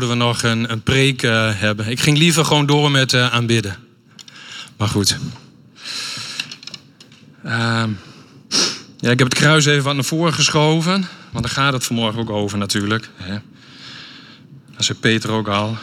zouden 0.00 0.18
we 0.18 0.24
nog 0.24 0.42
een, 0.42 0.72
een 0.72 0.82
preek 0.82 1.22
uh, 1.22 1.50
hebben. 1.54 1.88
Ik 1.88 2.00
ging 2.00 2.18
liever 2.18 2.44
gewoon 2.44 2.66
door 2.66 2.90
met 2.90 3.12
uh, 3.12 3.32
aanbidden. 3.32 3.76
Maar 4.76 4.88
goed. 4.88 5.18
Uh, 7.44 7.84
ja, 8.96 9.10
ik 9.10 9.18
heb 9.18 9.28
het 9.28 9.34
kruis 9.34 9.66
even 9.66 9.84
wat 9.84 9.94
naar 9.94 10.04
voren 10.04 10.34
geschoven. 10.34 11.08
Want 11.30 11.44
daar 11.44 11.54
gaat 11.54 11.72
het 11.72 11.84
vanmorgen 11.84 12.20
ook 12.20 12.30
over 12.30 12.58
natuurlijk. 12.58 13.08
Hè. 13.16 13.38
Dat 14.76 14.84
zei 14.84 14.98
Peter 14.98 15.30
ook 15.30 15.48
al. 15.48 15.76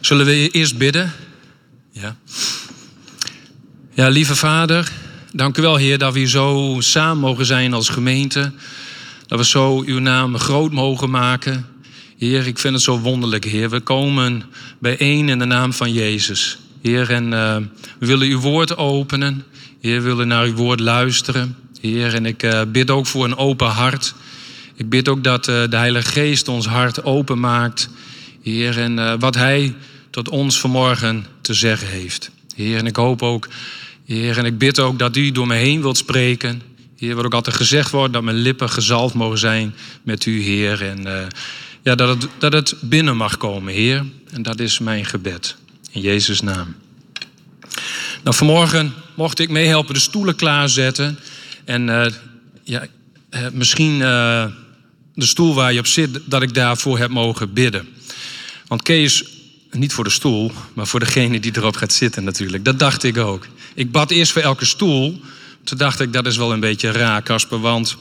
Zullen 0.00 0.26
we 0.26 0.50
eerst 0.50 0.78
bidden? 0.78 1.12
Ja. 1.90 2.16
Ja, 3.92 4.08
lieve 4.08 4.36
Vader, 4.36 4.92
dank 5.36 5.58
u 5.58 5.62
wel, 5.62 5.76
Heer, 5.76 5.98
dat 5.98 6.12
we 6.12 6.18
hier 6.18 6.28
zo 6.28 6.76
samen 6.78 7.18
mogen 7.18 7.46
zijn 7.46 7.72
als 7.72 7.88
gemeente. 7.88 8.52
Dat 9.26 9.38
we 9.38 9.44
zo 9.44 9.82
uw 9.82 9.98
naam 9.98 10.38
groot 10.38 10.72
mogen 10.72 11.10
maken. 11.10 11.66
Heer, 12.18 12.46
ik 12.46 12.58
vind 12.58 12.74
het 12.74 12.82
zo 12.82 12.98
wonderlijk, 12.98 13.44
Heer. 13.44 13.70
We 13.70 13.80
komen 13.80 14.42
bijeen 14.78 15.28
in 15.28 15.38
de 15.38 15.44
naam 15.44 15.72
van 15.72 15.92
Jezus. 15.92 16.58
Heer, 16.82 17.10
en 17.10 17.24
uh, 17.24 17.56
we 17.98 18.06
willen 18.06 18.28
uw 18.28 18.40
woord 18.40 18.76
openen. 18.76 19.44
Heer, 19.80 20.02
we 20.02 20.06
willen 20.06 20.28
naar 20.28 20.44
uw 20.44 20.54
woord 20.54 20.80
luisteren. 20.80 21.56
Heer, 21.80 22.14
en 22.14 22.26
ik 22.26 22.42
uh, 22.42 22.60
bid 22.68 22.90
ook 22.90 23.06
voor 23.06 23.24
een 23.24 23.36
open 23.36 23.68
hart. 23.68 24.14
Ik 24.74 24.88
bid 24.88 25.08
ook 25.08 25.24
dat 25.24 25.48
uh, 25.48 25.62
de 25.68 25.76
Heilige 25.76 26.10
Geest 26.10 26.48
ons 26.48 26.66
hart 26.66 27.04
open 27.04 27.40
maakt. 27.40 27.88
Heer, 28.42 28.78
en 28.78 29.18
wat 29.18 29.34
Hij 29.34 29.74
tot 30.10 30.28
ons 30.28 30.60
vanmorgen 30.60 31.26
te 31.40 31.54
zeggen 31.54 31.88
heeft. 31.88 32.30
Heer, 32.54 32.78
en 32.78 32.86
ik 32.86 32.96
hoop 32.96 33.22
ook, 33.22 33.48
Heer, 34.06 34.38
en 34.38 34.44
ik 34.44 34.58
bid 34.58 34.80
ook 34.80 34.98
dat 34.98 35.16
u 35.16 35.30
door 35.30 35.46
me 35.46 35.54
heen 35.54 35.80
wilt 35.80 35.96
spreken. 35.96 36.62
Heer, 36.96 37.14
wat 37.14 37.24
ook 37.24 37.34
altijd 37.34 37.56
gezegd 37.56 37.90
wordt, 37.90 38.12
dat 38.12 38.22
mijn 38.22 38.36
lippen 38.36 38.70
gezalfd 38.70 39.14
mogen 39.14 39.38
zijn 39.38 39.74
met 40.02 40.26
u, 40.26 40.42
Heer. 40.42 40.82
En 40.82 41.06
uh, 41.06 41.26
ja, 41.82 41.94
dat 41.94 42.08
het, 42.08 42.30
dat 42.38 42.52
het 42.52 42.74
binnen 42.80 43.16
mag 43.16 43.36
komen, 43.36 43.72
Heer. 43.72 44.04
En 44.32 44.42
dat 44.42 44.60
is 44.60 44.78
mijn 44.78 45.04
gebed. 45.04 45.56
In 45.90 46.00
Jezus' 46.00 46.40
naam. 46.40 46.74
Nou, 48.22 48.36
vanmorgen 48.36 48.92
mocht 49.14 49.38
ik 49.38 49.48
meehelpen 49.48 49.94
de 49.94 50.00
stoelen 50.00 50.36
klaarzetten. 50.36 51.18
En 51.64 51.88
uh, 51.88 52.06
ja, 52.62 52.86
uh, 53.30 53.40
misschien 53.52 53.98
de 53.98 55.26
stoel 55.26 55.54
waar 55.54 55.72
je 55.72 55.78
op 55.78 55.86
zit, 55.86 56.20
dat 56.24 56.42
ik 56.42 56.54
daarvoor 56.54 56.98
heb 56.98 57.10
mogen 57.10 57.52
bidden. 57.52 57.88
Want 58.66 58.82
Kees 58.82 59.35
niet 59.70 59.92
voor 59.92 60.04
de 60.04 60.10
stoel, 60.10 60.52
maar 60.74 60.86
voor 60.86 61.00
degene 61.00 61.40
die 61.40 61.56
erop 61.56 61.76
gaat 61.76 61.92
zitten 61.92 62.24
natuurlijk. 62.24 62.64
Dat 62.64 62.78
dacht 62.78 63.02
ik 63.02 63.16
ook. 63.16 63.46
Ik 63.74 63.90
bad 63.90 64.10
eerst 64.10 64.32
voor 64.32 64.42
elke 64.42 64.64
stoel. 64.64 65.20
Toen 65.64 65.78
dacht 65.78 66.00
ik, 66.00 66.12
dat 66.12 66.26
is 66.26 66.36
wel 66.36 66.52
een 66.52 66.60
beetje 66.60 66.90
raar, 66.90 67.22
Kasper, 67.22 67.60
want 67.60 67.96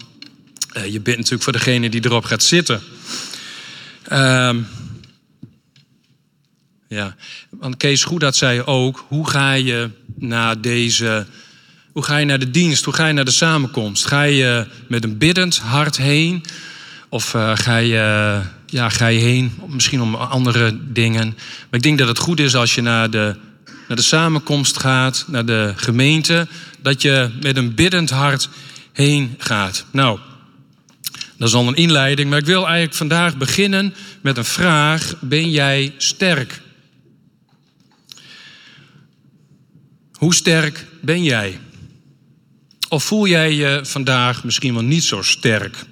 uh, 0.77 0.85
je 0.85 0.99
bidt 0.99 1.17
natuurlijk 1.17 1.43
voor 1.43 1.53
degene 1.53 1.89
die 1.89 2.05
erop 2.05 2.25
gaat 2.25 2.43
zitten. 2.43 2.81
Uh, 4.11 4.55
ja, 6.87 7.15
want 7.49 7.77
Kees 7.77 8.03
Goedad 8.03 8.35
zei 8.35 8.61
ook, 8.61 9.05
hoe 9.07 9.29
ga 9.29 9.53
je 9.53 9.89
naar 10.15 10.61
deze... 10.61 11.25
Hoe 11.91 12.03
ga 12.03 12.17
je 12.17 12.25
naar 12.25 12.39
de 12.39 12.51
dienst? 12.51 12.85
Hoe 12.85 12.93
ga 12.93 13.07
je 13.07 13.13
naar 13.13 13.25
de 13.25 13.31
samenkomst? 13.31 14.05
Ga 14.05 14.21
je 14.23 14.67
met 14.87 15.03
een 15.03 15.17
biddend 15.17 15.57
hart 15.57 15.97
heen? 15.97 16.43
Of 17.09 17.33
uh, 17.33 17.51
ga 17.55 17.77
je 17.77 18.41
ja, 18.65 18.89
ga 18.89 19.07
je 19.07 19.19
heen, 19.19 19.51
misschien 19.67 20.01
om 20.01 20.15
andere 20.15 20.77
dingen. 20.91 21.25
Maar 21.35 21.79
ik 21.79 21.83
denk 21.83 21.97
dat 21.97 22.07
het 22.07 22.17
goed 22.17 22.39
is 22.39 22.55
als 22.55 22.75
je 22.75 22.81
naar 22.81 23.09
de, 23.09 23.35
naar 23.87 23.97
de 23.97 24.03
samenkomst 24.03 24.77
gaat, 24.77 25.25
naar 25.27 25.45
de 25.45 25.73
gemeente, 25.75 26.47
dat 26.81 27.01
je 27.01 27.29
met 27.41 27.57
een 27.57 27.75
biddend 27.75 28.09
hart 28.09 28.49
heen 28.93 29.35
gaat. 29.37 29.85
Nou, 29.91 30.19
dat 31.37 31.47
is 31.47 31.53
al 31.53 31.67
een 31.67 31.75
inleiding, 31.75 32.29
maar 32.29 32.39
ik 32.39 32.45
wil 32.45 32.63
eigenlijk 32.63 32.95
vandaag 32.95 33.37
beginnen 33.37 33.93
met 34.21 34.37
een 34.37 34.45
vraag: 34.45 35.15
Ben 35.19 35.49
jij 35.49 35.93
sterk? 35.97 36.61
Hoe 40.11 40.35
sterk 40.35 40.85
ben 41.01 41.23
jij? 41.23 41.59
Of 42.89 43.03
voel 43.03 43.27
jij 43.27 43.53
je 43.53 43.79
vandaag 43.83 44.43
misschien 44.43 44.73
wel 44.73 44.83
niet 44.83 45.03
zo 45.03 45.21
sterk? 45.21 45.85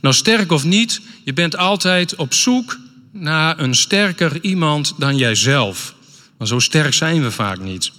Nou, 0.00 0.14
sterk 0.14 0.52
of 0.52 0.64
niet, 0.64 1.00
je 1.30 1.36
bent 1.36 1.56
altijd 1.56 2.14
op 2.14 2.34
zoek 2.34 2.78
naar 3.12 3.58
een 3.58 3.74
sterker 3.74 4.38
iemand 4.44 4.94
dan 4.96 5.16
jijzelf. 5.16 5.94
Maar 6.38 6.46
zo 6.46 6.58
sterk 6.58 6.94
zijn 6.94 7.22
we 7.22 7.30
vaak 7.30 7.58
niet. 7.58 7.92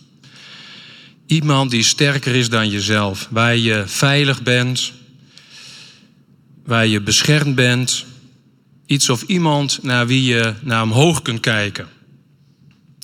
Iemand 1.25 1.71
die 1.71 1.83
sterker 1.83 2.35
is 2.35 2.49
dan 2.49 2.69
jezelf, 2.69 3.27
waar 3.29 3.57
je 3.57 3.83
veilig 3.87 4.43
bent, 4.43 4.91
waar 6.65 6.87
je 6.87 7.01
beschermd 7.01 7.55
bent. 7.55 8.05
Iets 8.85 9.09
of 9.09 9.21
iemand 9.21 9.83
naar 9.83 10.07
wie 10.07 10.23
je 10.23 10.53
naar 10.61 10.83
omhoog 10.83 11.21
kunt 11.21 11.39
kijken. 11.39 11.87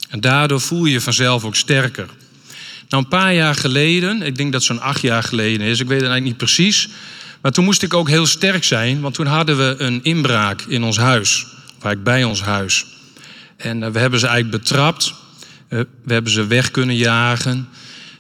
En 0.10 0.22
daardoor 0.22 0.62
voel 0.62 0.86
je 0.86 0.92
je 0.92 1.02
vanzelf 1.02 1.44
ook 1.44 1.56
sterker. 1.56 2.10
Nou, 2.90 3.04
een 3.04 3.10
paar 3.10 3.34
jaar 3.34 3.56
geleden, 3.56 4.22
ik 4.22 4.36
denk 4.36 4.52
dat 4.52 4.64
zo'n 4.64 4.82
acht 4.82 5.02
jaar 5.02 5.24
geleden 5.24 5.68
is, 5.68 5.80
ik 5.80 5.88
weet 5.88 6.02
het 6.02 6.10
eigenlijk 6.10 6.24
niet 6.24 6.38
precies. 6.38 6.90
Maar 7.48 7.56
toen 7.56 7.66
moest 7.66 7.84
ik 7.84 7.94
ook 7.94 8.10
heel 8.10 8.26
sterk 8.26 8.64
zijn, 8.64 9.02
want 9.02 9.16
toen 9.16 9.26
hadden 9.26 9.58
we 9.58 9.76
een 9.78 10.04
inbraak 10.04 10.62
in 10.62 10.84
ons 10.84 10.98
huis. 10.98 11.46
Of 11.84 11.98
bij 11.98 12.24
ons 12.24 12.42
huis. 12.42 12.86
En 13.58 13.82
uh, 13.82 13.90
we 13.90 14.00
hebben 14.00 14.20
ze 14.20 14.28
eigenlijk 14.28 14.64
betrapt. 14.64 15.14
Uh, 15.70 15.80
we 16.04 16.14
hebben 16.14 16.32
ze 16.32 16.48
weg 16.48 16.72
kunnen 16.72 16.96
jagen. 16.96 17.70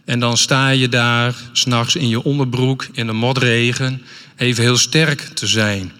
En 0.05 0.19
dan 0.19 0.37
sta 0.37 0.69
je 0.69 0.89
daar, 0.89 1.35
s'nachts 1.51 1.95
in 1.95 2.09
je 2.09 2.23
onderbroek, 2.23 2.87
in 2.91 3.07
de 3.07 3.13
modregen, 3.13 4.01
even 4.35 4.63
heel 4.63 4.77
sterk 4.77 5.21
te 5.21 5.47
zijn. 5.47 5.91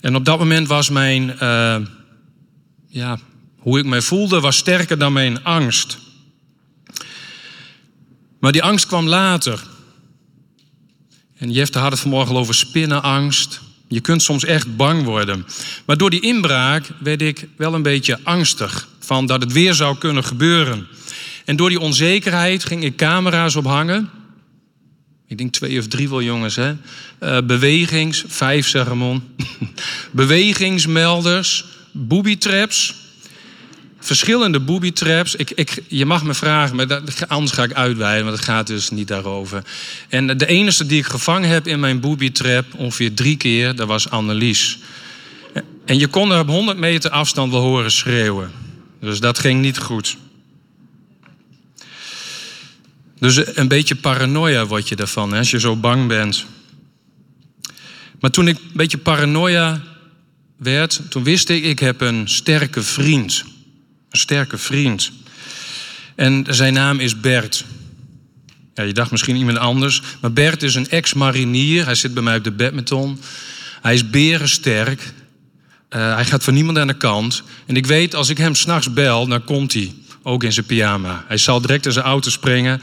En 0.00 0.16
op 0.16 0.24
dat 0.24 0.38
moment 0.38 0.68
was 0.68 0.90
mijn, 0.90 1.36
uh, 1.42 1.76
ja, 2.88 3.18
hoe 3.58 3.78
ik 3.78 3.84
mij 3.84 4.02
voelde, 4.02 4.40
was 4.40 4.56
sterker 4.56 4.98
dan 4.98 5.12
mijn 5.12 5.44
angst. 5.44 5.98
Maar 8.40 8.52
die 8.52 8.62
angst 8.62 8.86
kwam 8.86 9.06
later. 9.06 9.72
En 11.36 11.50
Jefte 11.50 11.78
had 11.78 11.90
het 11.90 12.00
vanmorgen 12.00 12.36
over 12.36 12.54
spinnenangst. 12.54 13.60
Je 13.88 14.00
kunt 14.00 14.22
soms 14.22 14.44
echt 14.44 14.76
bang 14.76 15.04
worden. 15.04 15.46
Maar 15.84 15.96
door 15.96 16.10
die 16.10 16.20
inbraak 16.20 16.90
werd 16.98 17.22
ik 17.22 17.48
wel 17.56 17.74
een 17.74 17.82
beetje 17.82 18.18
angstig 18.22 18.88
van 18.98 19.26
dat 19.26 19.42
het 19.42 19.52
weer 19.52 19.74
zou 19.74 19.98
kunnen 19.98 20.24
gebeuren. 20.24 20.86
En 21.44 21.56
door 21.56 21.68
die 21.68 21.80
onzekerheid 21.80 22.64
ging 22.64 22.84
ik 22.84 22.96
camera's 22.96 23.56
ophangen. 23.56 24.10
Ik 25.26 25.38
denk 25.38 25.52
twee 25.52 25.78
of 25.78 25.86
drie 25.86 26.08
wel 26.08 26.22
jongens, 26.22 26.56
hè. 26.56 26.72
Uh, 27.20 27.38
bewegings, 27.46 28.24
vijf 28.26 28.68
zeg. 28.68 28.88
Bewegingsmelders, 30.10 31.64
booby 31.92 32.36
traps 32.36 33.03
verschillende 34.04 34.60
booby 34.60 34.92
traps. 34.92 35.34
Ik, 35.34 35.50
ik, 35.50 35.82
je 35.88 36.06
mag 36.06 36.24
me 36.24 36.34
vragen, 36.34 36.76
maar 36.76 37.00
anders 37.28 37.52
ga 37.52 37.62
ik 37.62 37.72
uitweiden, 37.72 38.24
want 38.24 38.36
het 38.36 38.46
gaat 38.46 38.66
dus 38.66 38.90
niet 38.90 39.08
daarover. 39.08 39.64
En 40.08 40.36
de 40.36 40.46
enige 40.46 40.86
die 40.86 40.98
ik 40.98 41.06
gevangen 41.06 41.48
heb 41.48 41.66
in 41.66 41.80
mijn 41.80 42.00
booby 42.00 42.32
trap, 42.32 42.64
ongeveer 42.76 43.14
drie 43.14 43.36
keer, 43.36 43.74
dat 43.74 43.86
was 43.86 44.10
Annelies. 44.10 44.78
En 45.84 45.98
je 45.98 46.06
kon 46.06 46.32
er 46.32 46.40
op 46.40 46.48
100 46.48 46.78
meter 46.78 47.10
afstand 47.10 47.52
wel 47.52 47.60
horen 47.60 47.90
schreeuwen. 47.90 48.50
Dus 49.00 49.20
dat 49.20 49.38
ging 49.38 49.60
niet 49.60 49.78
goed. 49.78 50.16
Dus 53.18 53.56
een 53.56 53.68
beetje 53.68 53.94
paranoia 53.94 54.66
word 54.66 54.88
je 54.88 54.96
daarvan, 54.96 55.32
hè, 55.32 55.38
als 55.38 55.50
je 55.50 55.60
zo 55.60 55.76
bang 55.76 56.08
bent. 56.08 56.46
Maar 58.20 58.30
toen 58.30 58.48
ik 58.48 58.56
een 58.56 58.70
beetje 58.72 58.98
paranoia 58.98 59.82
werd, 60.56 61.00
toen 61.08 61.24
wist 61.24 61.48
ik, 61.48 61.64
ik 61.64 61.78
heb 61.78 62.00
een 62.00 62.28
sterke 62.28 62.82
vriend. 62.82 63.44
Sterke 64.16 64.58
vriend. 64.58 65.12
En 66.14 66.46
zijn 66.48 66.72
naam 66.72 67.00
is 67.00 67.20
Bert. 67.20 67.64
Ja, 68.74 68.82
je 68.82 68.92
dacht 68.92 69.10
misschien 69.10 69.36
iemand 69.36 69.58
anders. 69.58 70.02
Maar 70.20 70.32
Bert 70.32 70.62
is 70.62 70.74
een 70.74 70.88
ex-marinier. 70.88 71.84
Hij 71.84 71.94
zit 71.94 72.14
bij 72.14 72.22
mij 72.22 72.36
op 72.36 72.44
de 72.44 72.50
badminton. 72.50 73.20
Hij 73.80 73.94
is 73.94 74.10
berensterk. 74.10 75.00
Uh, 75.90 76.14
hij 76.14 76.24
gaat 76.24 76.44
van 76.44 76.54
niemand 76.54 76.78
aan 76.78 76.86
de 76.86 76.96
kant. 76.96 77.42
En 77.66 77.76
ik 77.76 77.86
weet, 77.86 78.14
als 78.14 78.28
ik 78.28 78.38
hem 78.38 78.54
s'nachts 78.54 78.92
bel, 78.92 79.26
dan 79.26 79.44
komt 79.44 79.72
hij. 79.72 79.94
Ook 80.22 80.44
in 80.44 80.52
zijn 80.52 80.66
pyjama. 80.66 81.24
Hij 81.28 81.36
zal 81.36 81.60
direct 81.60 81.86
in 81.86 81.92
zijn 81.92 82.04
auto 82.04 82.30
springen. 82.30 82.82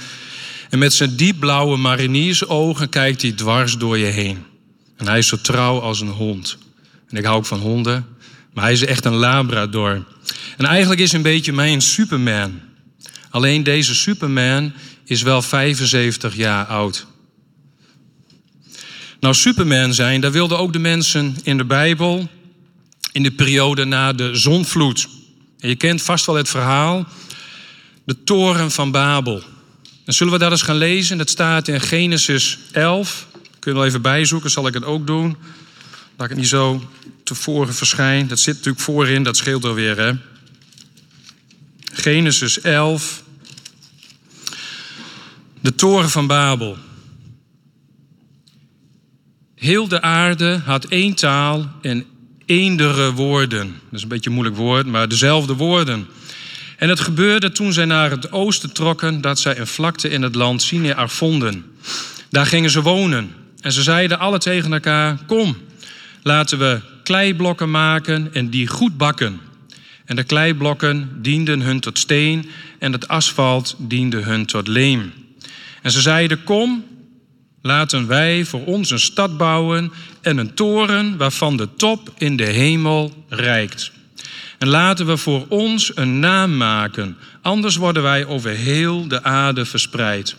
En 0.70 0.80
met 0.80 0.94
zijn 0.94 1.16
diepblauwe 1.16 1.78
mariniersogen 1.78 2.90
kijkt 2.90 3.22
hij 3.22 3.32
dwars 3.32 3.78
door 3.78 3.98
je 3.98 4.06
heen. 4.06 4.46
En 4.98 5.08
hij 5.08 5.18
is 5.18 5.28
zo 5.28 5.38
trouw 5.42 5.80
als 5.80 6.02
een 6.02 6.08
hond. 6.08 6.58
En 7.10 7.18
ik 7.18 7.24
hou 7.24 7.38
ook 7.38 7.46
van 7.46 7.60
honden. 7.60 8.06
Maar 8.54 8.64
hij 8.64 8.74
is 8.74 8.86
echt 8.86 9.06
een 9.06 9.16
labrador. 9.16 10.06
En 10.58 10.66
eigenlijk 10.66 11.02
is 11.02 11.12
een 11.12 11.22
beetje 11.22 11.54
mijn 11.54 11.82
Superman. 11.82 12.60
Alleen 13.30 13.64
deze 13.64 13.96
Superman 13.96 14.74
is 15.06 15.22
wel 15.22 15.42
75 15.42 16.36
jaar 16.36 16.66
oud. 16.66 17.06
Nou, 19.20 19.34
Superman 19.34 19.94
zijn, 19.94 20.22
daar 20.22 20.32
wilden 20.32 20.58
ook 20.58 20.74
de 20.74 20.80
mensen 20.80 21.38
in 21.44 21.58
de 21.58 21.66
Bijbel 21.66 22.30
in 23.12 23.24
de 23.24 23.32
periode 23.32 23.86
na 23.86 24.14
de 24.14 24.36
zonvloed. 24.36 25.08
En 25.60 25.70
je 25.70 25.76
kent 25.76 26.02
vast 26.02 26.26
wel 26.26 26.36
het 26.36 26.50
verhaal, 26.50 27.06
de 28.04 28.24
toren 28.24 28.72
van 28.72 28.92
Babel. 28.92 29.44
Dan 30.06 30.14
zullen 30.14 30.34
we 30.34 30.40
dat 30.40 30.52
eens 30.52 30.62
gaan 30.62 30.76
lezen. 30.76 31.18
Dat 31.18 31.30
staat 31.30 31.68
in 31.68 31.82
Genesis 31.82 32.58
11, 32.72 33.28
Kun 33.60 33.72
je 33.72 33.78
wel 33.78 33.88
even 33.88 34.02
bijzoeken, 34.02 34.50
zal 34.50 34.68
ik 34.68 34.74
het 34.74 34.86
ook 34.86 35.08
doen. 35.08 35.38
Dat 36.16 36.26
ik 36.26 36.30
het 36.30 36.38
niet 36.38 36.48
zo 36.48 36.90
tevoren 37.36 37.74
verschijn. 37.74 38.28
Dat 38.28 38.40
zit 38.40 38.56
natuurlijk 38.56 38.84
voorin, 38.84 39.24
dat 39.24 39.38
scheelt 39.38 39.66
alweer, 39.66 39.98
hè. 39.98 40.12
Genesis 41.94 42.62
11. 42.62 43.24
De 45.62 45.76
toren 45.76 46.10
van 46.10 46.28
Babel. 46.28 46.78
Heel 49.56 49.88
de 49.88 50.02
aarde 50.02 50.62
had 50.66 50.86
één 50.86 51.16
taal 51.16 51.72
en 51.82 52.06
eendere 52.46 53.12
woorden. 53.12 53.68
Dat 53.68 53.94
is 53.94 54.02
een 54.02 54.08
beetje 54.08 54.30
een 54.30 54.36
moeilijk 54.36 54.58
woord, 54.58 54.86
maar 54.86 55.08
dezelfde 55.08 55.54
woorden. 55.54 56.08
En 56.78 56.90
het 56.90 57.00
gebeurde 57.00 57.52
toen 57.52 57.74
zij 57.74 57.86
naar 57.86 58.12
het 58.12 58.32
oosten 58.32 58.74
trokken, 58.74 59.22
dat 59.22 59.40
zij 59.40 59.60
een 59.60 59.68
vlakte 59.68 60.10
in 60.10 60.22
het 60.22 60.36
land 60.36 60.62
Sinear 60.62 61.10
vonden. 61.10 61.66
Daar 62.30 62.46
gingen 62.46 62.70
ze 62.70 62.82
wonen. 62.82 63.32
En 63.62 63.72
ze 63.72 63.84
zeiden 63.84 64.20
alle 64.20 64.40
tegen 64.40 64.74
elkaar: 64.74 65.18
Kom, 65.28 65.58
laten 66.24 66.60
we 66.60 66.91
kleiblokken 67.04 67.72
maken 67.72 68.34
en 68.34 68.50
die 68.50 68.68
goed 68.68 68.98
bakken. 68.98 69.40
En 70.06 70.16
de 70.16 70.24
kleiblokken 70.24 71.10
dienden 71.22 71.62
hun 71.62 71.80
tot 71.80 72.00
steen 72.00 72.50
en 72.80 72.92
het 72.92 73.08
asfalt 73.08 73.76
diende 73.78 74.18
hun 74.18 74.46
tot 74.46 74.68
leem. 74.68 75.14
En 75.82 75.92
ze 75.92 76.02
zeiden: 76.02 76.44
Kom, 76.44 76.86
laten 77.62 78.08
wij 78.08 78.46
voor 78.46 78.66
ons 78.66 78.92
een 78.92 79.00
stad 79.00 79.38
bouwen 79.38 79.92
en 80.22 80.38
een 80.38 80.54
toren 80.54 81.18
waarvan 81.18 81.58
de 81.58 81.76
top 81.76 82.14
in 82.18 82.36
de 82.36 82.46
hemel 82.46 83.26
reikt. 83.30 83.92
En 84.58 84.68
laten 84.68 85.06
we 85.06 85.18
voor 85.18 85.46
ons 85.48 85.92
een 85.96 86.20
naam 86.20 86.58
maken, 86.58 87.18
anders 87.42 87.76
worden 87.76 88.04
wij 88.04 88.26
over 88.26 88.52
heel 88.52 89.08
de 89.08 89.24
aarde 89.24 89.66
verspreid. 89.66 90.36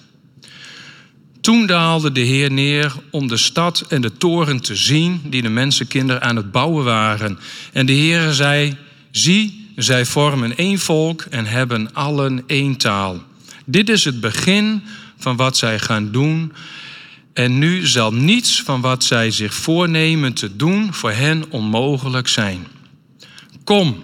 Toen 1.43 1.67
daalde 1.67 2.12
de 2.12 2.21
Heer 2.21 2.53
neer 2.53 2.93
om 3.11 3.29
de 3.29 3.37
stad 3.37 3.85
en 3.89 4.00
de 4.00 4.17
toren 4.17 4.61
te 4.61 4.77
zien 4.77 5.21
die 5.25 5.43
de 5.43 5.49
mensenkinderen 5.49 6.23
aan 6.23 6.37
het 6.37 6.53
bouwen 6.53 6.85
waren. 6.85 7.39
En 7.73 7.87
de 7.87 7.93
Heer 7.93 8.33
zei: 8.33 8.77
Zie, 9.11 9.69
zij 9.77 10.05
vormen 10.05 10.56
één 10.56 10.79
volk 10.79 11.23
en 11.31 11.47
hebben 11.47 11.94
allen 11.94 12.43
één 12.47 12.77
taal. 12.77 13.23
Dit 13.65 13.89
is 13.89 14.05
het 14.05 14.21
begin 14.21 14.83
van 15.19 15.37
wat 15.37 15.56
zij 15.56 15.79
gaan 15.79 16.11
doen. 16.12 16.53
En 17.33 17.59
nu 17.59 17.87
zal 17.87 18.12
niets 18.12 18.62
van 18.62 18.81
wat 18.81 19.05
zij 19.05 19.31
zich 19.31 19.55
voornemen 19.55 20.33
te 20.33 20.56
doen 20.56 20.95
voor 20.95 21.12
hen 21.12 21.45
onmogelijk 21.50 22.29
zijn. 22.29 22.67
Kom, 23.65 24.03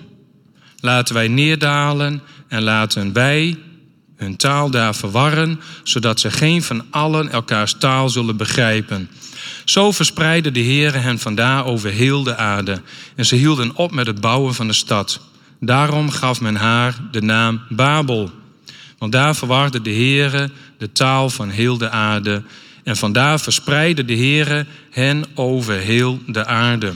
laten 0.80 1.14
wij 1.14 1.28
neerdalen 1.28 2.22
en 2.48 2.62
laten 2.62 3.12
wij 3.12 3.58
hun 4.18 4.36
taal 4.36 4.70
daar 4.70 4.94
verwarren, 4.94 5.60
zodat 5.82 6.20
ze 6.20 6.30
geen 6.30 6.62
van 6.62 6.84
allen 6.90 7.30
elkaars 7.30 7.74
taal 7.78 8.08
zullen 8.08 8.36
begrijpen. 8.36 9.10
Zo 9.64 9.92
verspreidde 9.92 10.50
de 10.50 10.62
Heere 10.62 10.98
hen 10.98 11.18
vandaar 11.18 11.64
over 11.64 11.90
heel 11.90 12.22
de 12.22 12.36
aarde. 12.36 12.80
En 13.16 13.26
ze 13.26 13.34
hielden 13.34 13.76
op 13.76 13.90
met 13.90 14.06
het 14.06 14.20
bouwen 14.20 14.54
van 14.54 14.66
de 14.66 14.72
stad. 14.72 15.20
Daarom 15.60 16.10
gaf 16.10 16.40
men 16.40 16.56
haar 16.56 16.94
de 17.10 17.22
naam 17.22 17.60
Babel. 17.68 18.30
Want 18.98 19.12
daar 19.12 19.36
verwarde 19.36 19.80
de 19.80 19.92
Heere 19.92 20.50
de 20.78 20.92
taal 20.92 21.30
van 21.30 21.50
heel 21.50 21.78
de 21.78 21.90
aarde. 21.90 22.42
En 22.84 22.96
vandaar 22.96 23.40
verspreidde 23.40 24.04
de 24.04 24.16
Heere 24.16 24.66
hen 24.90 25.24
over 25.34 25.74
heel 25.74 26.20
de 26.26 26.44
aarde. 26.46 26.92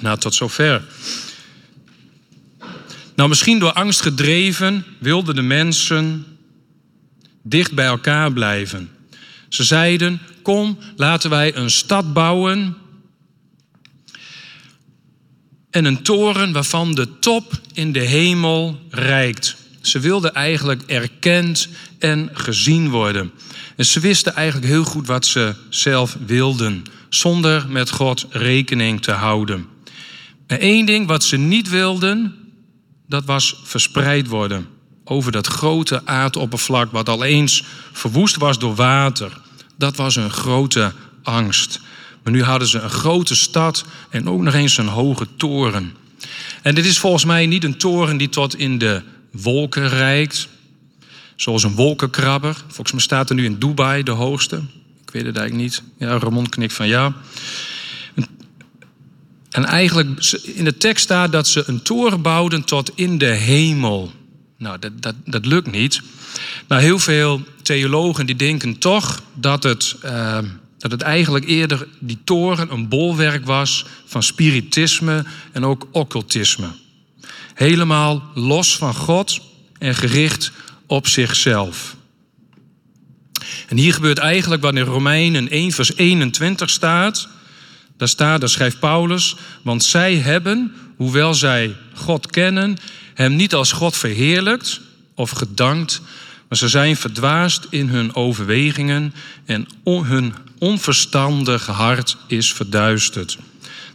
Nou, 0.00 0.18
tot 0.18 0.34
zover. 0.34 0.82
Nou, 3.18 3.30
misschien 3.30 3.58
door 3.58 3.72
angst 3.72 4.00
gedreven 4.00 4.84
wilden 4.98 5.34
de 5.34 5.42
mensen 5.42 6.26
dicht 7.42 7.74
bij 7.74 7.86
elkaar 7.86 8.32
blijven. 8.32 8.90
Ze 9.48 9.64
zeiden: 9.64 10.20
Kom, 10.42 10.78
laten 10.96 11.30
wij 11.30 11.56
een 11.56 11.70
stad 11.70 12.12
bouwen. 12.12 12.76
En 15.70 15.84
een 15.84 16.02
toren 16.02 16.52
waarvan 16.52 16.94
de 16.94 17.18
top 17.18 17.52
in 17.72 17.92
de 17.92 18.00
hemel 18.00 18.80
reikt. 18.90 19.56
Ze 19.80 20.00
wilden 20.00 20.34
eigenlijk 20.34 20.82
erkend 20.82 21.68
en 21.98 22.30
gezien 22.32 22.90
worden. 22.90 23.32
En 23.76 23.84
ze 23.84 24.00
wisten 24.00 24.34
eigenlijk 24.34 24.72
heel 24.72 24.84
goed 24.84 25.06
wat 25.06 25.26
ze 25.26 25.54
zelf 25.68 26.16
wilden, 26.26 26.82
zonder 27.08 27.68
met 27.68 27.90
God 27.90 28.26
rekening 28.30 29.02
te 29.02 29.12
houden. 29.12 29.66
En 30.46 30.60
één 30.60 30.86
ding 30.86 31.06
wat 31.06 31.24
ze 31.24 31.36
niet 31.36 31.68
wilden, 31.68 32.37
dat 33.08 33.24
was 33.24 33.60
verspreid 33.62 34.26
worden 34.26 34.68
over 35.04 35.32
dat 35.32 35.46
grote 35.46 36.06
aardoppervlak 36.06 36.92
wat 36.92 37.08
al 37.08 37.24
eens 37.24 37.64
verwoest 37.92 38.36
was 38.36 38.58
door 38.58 38.74
water. 38.74 39.40
Dat 39.76 39.96
was 39.96 40.16
een 40.16 40.30
grote 40.30 40.92
angst. 41.22 41.80
Maar 42.22 42.32
nu 42.32 42.42
hadden 42.42 42.68
ze 42.68 42.78
een 42.78 42.90
grote 42.90 43.34
stad 43.34 43.84
en 44.10 44.28
ook 44.28 44.40
nog 44.40 44.54
eens 44.54 44.76
een 44.76 44.88
hoge 44.88 45.26
toren. 45.36 45.94
En 46.62 46.74
dit 46.74 46.84
is 46.84 46.98
volgens 46.98 47.24
mij 47.24 47.46
niet 47.46 47.64
een 47.64 47.78
toren 47.78 48.16
die 48.16 48.28
tot 48.28 48.56
in 48.56 48.78
de 48.78 49.02
wolken 49.30 49.88
reikt, 49.88 50.48
zoals 51.36 51.62
een 51.62 51.74
wolkenkrabber. 51.74 52.56
Volgens 52.66 52.92
mij 52.92 53.00
staat 53.00 53.28
er 53.28 53.34
nu 53.34 53.44
in 53.44 53.58
Dubai 53.58 54.02
de 54.02 54.10
hoogste. 54.10 54.56
Ik 55.02 55.10
weet 55.12 55.26
het 55.26 55.36
eigenlijk 55.36 55.68
niet. 55.68 55.82
Ja, 55.98 56.18
Ramon 56.18 56.48
knikt 56.48 56.72
van 56.72 56.88
ja. 56.88 57.14
En 59.50 59.64
eigenlijk 59.64 60.36
in 60.42 60.64
de 60.64 60.76
tekst 60.76 61.04
staat 61.04 61.32
dat 61.32 61.48
ze 61.48 61.62
een 61.66 61.82
toren 61.82 62.22
bouwden 62.22 62.64
tot 62.64 62.90
in 62.94 63.18
de 63.18 63.26
hemel. 63.26 64.12
Nou, 64.58 64.78
dat, 64.78 65.02
dat, 65.02 65.14
dat 65.24 65.46
lukt 65.46 65.70
niet. 65.70 66.00
Nou, 66.68 66.82
heel 66.82 66.98
veel 66.98 67.42
theologen 67.62 68.26
die 68.26 68.36
denken 68.36 68.78
toch 68.78 69.22
dat 69.34 69.62
het, 69.62 69.96
uh, 70.04 70.38
dat 70.78 70.90
het 70.90 71.02
eigenlijk 71.02 71.44
eerder 71.44 71.88
die 71.98 72.18
toren 72.24 72.72
een 72.72 72.88
bolwerk 72.88 73.46
was 73.46 73.84
van 74.06 74.22
spiritisme 74.22 75.24
en 75.52 75.64
ook 75.64 75.88
occultisme. 75.92 76.68
Helemaal 77.54 78.22
los 78.34 78.76
van 78.76 78.94
God 78.94 79.40
en 79.78 79.94
gericht 79.94 80.52
op 80.86 81.06
zichzelf. 81.06 81.96
En 83.68 83.76
hier 83.76 83.94
gebeurt 83.94 84.18
eigenlijk 84.18 84.62
wat 84.62 84.74
in 84.74 84.84
Romeinen 84.84 85.48
1 85.48 85.72
vers 85.72 85.96
21 85.96 86.70
staat. 86.70 87.28
Daar 87.98 88.08
staat, 88.08 88.40
daar 88.40 88.48
schrijft 88.48 88.78
Paulus, 88.78 89.36
want 89.62 89.84
zij 89.84 90.16
hebben, 90.16 90.72
hoewel 90.96 91.34
zij 91.34 91.76
God 91.94 92.26
kennen, 92.26 92.76
hem 93.14 93.36
niet 93.36 93.54
als 93.54 93.72
God 93.72 93.96
verheerlijkt 93.96 94.80
of 95.14 95.30
gedankt, 95.30 96.00
maar 96.48 96.58
ze 96.58 96.68
zijn 96.68 96.96
verdwaasd 96.96 97.66
in 97.70 97.88
hun 97.88 98.14
overwegingen 98.14 99.14
en 99.44 99.66
hun 99.84 100.34
onverstandig 100.58 101.66
hart 101.66 102.16
is 102.26 102.52
verduisterd. 102.52 103.38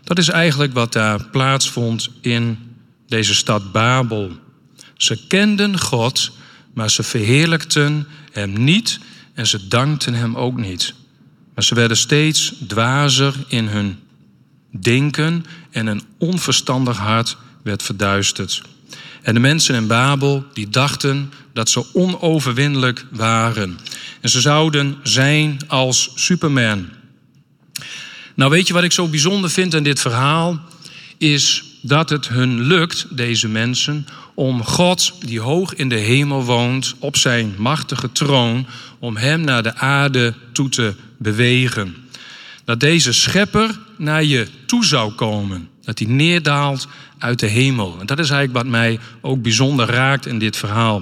Dat 0.03 0.17
is 0.17 0.29
eigenlijk 0.29 0.73
wat 0.73 0.93
daar 0.93 1.29
plaatsvond 1.29 2.09
in 2.21 2.57
deze 3.07 3.35
stad 3.35 3.71
Babel. 3.71 4.31
Ze 4.97 5.27
kenden 5.27 5.79
God, 5.79 6.31
maar 6.73 6.89
ze 6.91 7.03
verheerlijkten 7.03 8.07
hem 8.31 8.63
niet 8.63 8.99
en 9.33 9.47
ze 9.47 9.67
dankten 9.67 10.13
hem 10.13 10.35
ook 10.35 10.57
niet. 10.57 10.93
Maar 11.55 11.63
ze 11.63 11.75
werden 11.75 11.97
steeds 11.97 12.53
dwazer 12.67 13.35
in 13.47 13.67
hun 13.67 13.99
denken 14.79 15.45
en 15.71 15.87
een 15.87 16.01
onverstandig 16.17 16.97
hart 16.97 17.37
werd 17.63 17.83
verduisterd. 17.83 18.61
En 19.21 19.33
de 19.33 19.39
mensen 19.39 19.75
in 19.75 19.87
Babel 19.87 20.45
die 20.53 20.69
dachten 20.69 21.31
dat 21.53 21.69
ze 21.69 21.93
onoverwinnelijk 21.93 23.05
waren. 23.11 23.79
En 24.21 24.29
ze 24.29 24.41
zouden 24.41 24.97
zijn 25.03 25.59
als 25.67 26.11
Superman. 26.15 26.89
Nou 28.35 28.51
weet 28.51 28.67
je 28.67 28.73
wat 28.73 28.83
ik 28.83 28.91
zo 28.91 29.07
bijzonder 29.07 29.49
vind 29.49 29.75
aan 29.75 29.83
dit 29.83 30.01
verhaal? 30.01 30.61
Is 31.17 31.63
dat 31.81 32.09
het 32.09 32.27
hun 32.27 32.61
lukt, 32.61 33.05
deze 33.09 33.47
mensen, 33.47 34.07
om 34.33 34.63
God, 34.63 35.13
die 35.25 35.39
hoog 35.39 35.73
in 35.75 35.89
de 35.89 35.95
hemel 35.95 36.43
woont, 36.43 36.95
op 36.99 37.17
zijn 37.17 37.53
machtige 37.57 38.11
troon, 38.11 38.65
om 38.99 39.17
hem 39.17 39.41
naar 39.41 39.63
de 39.63 39.75
aarde 39.75 40.33
toe 40.51 40.69
te 40.69 40.93
bewegen. 41.17 41.95
Dat 42.65 42.79
deze 42.79 43.13
schepper 43.13 43.79
naar 43.97 44.23
je 44.23 44.47
toe 44.65 44.85
zou 44.85 45.11
komen. 45.11 45.69
Dat 45.83 45.99
hij 45.99 46.07
neerdaalt 46.07 46.87
uit 47.17 47.39
de 47.39 47.47
hemel. 47.47 47.97
En 47.99 48.05
dat 48.05 48.19
is 48.19 48.29
eigenlijk 48.29 48.63
wat 48.63 48.71
mij 48.71 48.99
ook 49.21 49.41
bijzonder 49.41 49.87
raakt 49.87 50.25
in 50.25 50.39
dit 50.39 50.57
verhaal. 50.57 50.99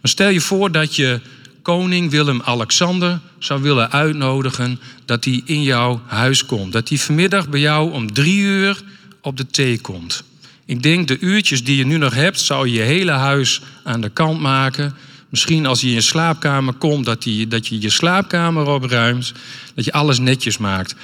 Maar 0.00 0.10
stel 0.10 0.28
je 0.28 0.40
voor 0.40 0.72
dat 0.72 0.96
je 0.96 1.20
koning 1.62 2.10
Willem-Alexander 2.10 3.20
zou 3.38 3.62
willen 3.62 3.92
uitnodigen 3.92 4.80
dat 5.04 5.24
hij 5.24 5.42
in 5.44 5.62
jouw 5.62 6.02
huis 6.06 6.46
komt. 6.46 6.72
Dat 6.72 6.88
hij 6.88 6.98
vanmiddag 6.98 7.48
bij 7.48 7.60
jou 7.60 7.92
om 7.92 8.12
drie 8.12 8.38
uur 8.38 8.82
op 9.20 9.36
de 9.36 9.46
thee 9.46 9.80
komt. 9.80 10.24
Ik 10.68 10.82
denk 10.82 11.08
de 11.08 11.18
uurtjes 11.18 11.64
die 11.64 11.76
je 11.76 11.86
nu 11.86 11.96
nog 11.96 12.14
hebt, 12.14 12.40
zou 12.40 12.66
je 12.66 12.72
je 12.72 12.80
hele 12.80 13.10
huis 13.10 13.60
aan 13.84 14.00
de 14.00 14.08
kant 14.08 14.40
maken. 14.40 14.94
Misschien 15.28 15.66
als 15.66 15.80
hij 15.80 15.90
in 15.90 15.94
je 15.94 16.00
slaapkamer 16.00 16.74
komt, 16.74 17.04
dat, 17.04 17.24
hij, 17.24 17.46
dat 17.48 17.66
je 17.66 17.80
je 17.80 17.90
slaapkamer 17.90 18.66
opruimt. 18.66 19.32
Dat 19.74 19.84
je 19.84 19.92
alles 19.92 20.18
netjes 20.18 20.58
maakt. 20.58 20.94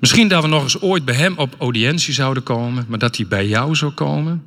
Misschien 0.00 0.28
dat 0.28 0.42
we 0.42 0.48
nog 0.48 0.62
eens 0.62 0.80
ooit 0.80 1.04
bij 1.04 1.14
hem 1.14 1.38
op 1.38 1.54
audiëntie 1.58 2.14
zouden 2.14 2.42
komen, 2.42 2.84
maar 2.88 2.98
dat 2.98 3.16
hij 3.16 3.26
bij 3.26 3.48
jou 3.48 3.74
zou 3.74 3.92
komen. 3.92 4.42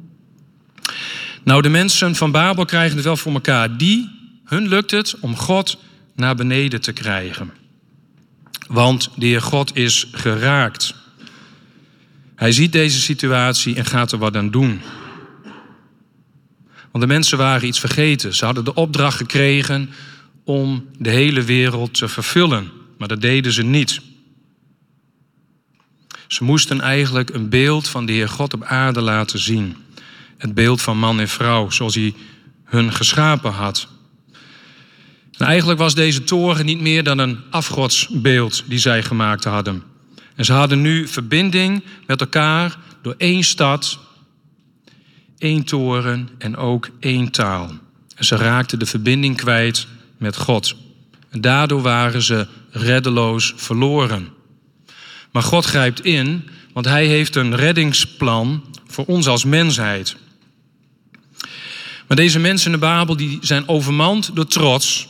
Nou, 1.43 1.61
de 1.61 1.69
mensen 1.69 2.15
van 2.15 2.31
Babel 2.31 2.65
krijgen 2.65 2.95
het 2.95 3.05
wel 3.05 3.17
voor 3.17 3.33
elkaar. 3.33 3.77
Die, 3.77 4.09
hun 4.45 4.67
lukt 4.67 4.91
het 4.91 5.15
om 5.19 5.35
God 5.35 5.77
naar 6.15 6.35
beneden 6.35 6.81
te 6.81 6.91
krijgen. 6.91 7.51
Want 8.67 9.09
de 9.15 9.25
Heer 9.25 9.41
God 9.41 9.75
is 9.75 10.07
geraakt. 10.11 10.93
Hij 12.39 12.51
ziet 12.51 12.71
deze 12.71 12.99
situatie 12.99 13.75
en 13.75 13.85
gaat 13.85 14.11
er 14.11 14.17
wat 14.17 14.35
aan 14.35 14.51
doen. 14.51 14.81
Want 16.91 17.03
de 17.03 17.07
mensen 17.07 17.37
waren 17.37 17.67
iets 17.67 17.79
vergeten. 17.79 18.35
Ze 18.35 18.45
hadden 18.45 18.63
de 18.63 18.73
opdracht 18.73 19.17
gekregen 19.17 19.89
om 20.43 20.85
de 20.97 21.09
hele 21.09 21.43
wereld 21.43 21.93
te 21.93 22.07
vervullen. 22.07 22.71
Maar 22.97 23.07
dat 23.07 23.21
deden 23.21 23.51
ze 23.51 23.63
niet. 23.63 24.01
Ze 26.27 26.43
moesten 26.43 26.81
eigenlijk 26.81 27.29
een 27.29 27.49
beeld 27.49 27.87
van 27.87 28.05
de 28.05 28.11
Heer 28.11 28.29
God 28.29 28.53
op 28.53 28.63
aarde 28.63 29.01
laten 29.01 29.39
zien. 29.39 29.75
Het 30.37 30.53
beeld 30.53 30.81
van 30.81 30.97
man 30.97 31.19
en 31.19 31.29
vrouw, 31.29 31.69
zoals 31.69 31.95
hij 31.95 32.13
hun 32.63 32.93
geschapen 32.93 33.51
had. 33.51 33.87
En 35.37 35.45
eigenlijk 35.45 35.79
was 35.79 35.95
deze 35.95 36.23
toren 36.23 36.65
niet 36.65 36.81
meer 36.81 37.03
dan 37.03 37.17
een 37.17 37.39
afgodsbeeld 37.49 38.63
die 38.67 38.79
zij 38.79 39.03
gemaakt 39.03 39.43
hadden. 39.43 39.83
En 40.39 40.45
ze 40.45 40.53
hadden 40.53 40.81
nu 40.81 41.07
verbinding 41.07 41.83
met 42.07 42.21
elkaar 42.21 42.77
door 43.01 43.15
één 43.17 43.43
stad, 43.43 43.99
één 45.37 45.63
toren 45.63 46.29
en 46.37 46.55
ook 46.57 46.89
één 46.99 47.31
taal. 47.31 47.71
En 48.15 48.25
ze 48.25 48.35
raakten 48.35 48.79
de 48.79 48.85
verbinding 48.85 49.37
kwijt 49.37 49.87
met 50.17 50.37
God. 50.37 50.75
En 51.29 51.41
daardoor 51.41 51.81
waren 51.81 52.21
ze 52.21 52.47
reddeloos 52.71 53.53
verloren. 53.55 54.27
Maar 55.31 55.43
God 55.43 55.65
grijpt 55.65 56.05
in, 56.05 56.49
want 56.73 56.85
Hij 56.85 57.05
heeft 57.05 57.35
een 57.35 57.55
reddingsplan 57.55 58.63
voor 58.87 59.05
ons 59.05 59.27
als 59.27 59.43
mensheid. 59.43 60.15
Maar 62.07 62.17
deze 62.17 62.39
mensen 62.39 62.65
in 62.65 62.79
de 62.79 62.85
Babel 62.85 63.15
die 63.15 63.37
zijn 63.41 63.67
overmand 63.67 64.35
door 64.35 64.47
trots. 64.47 65.07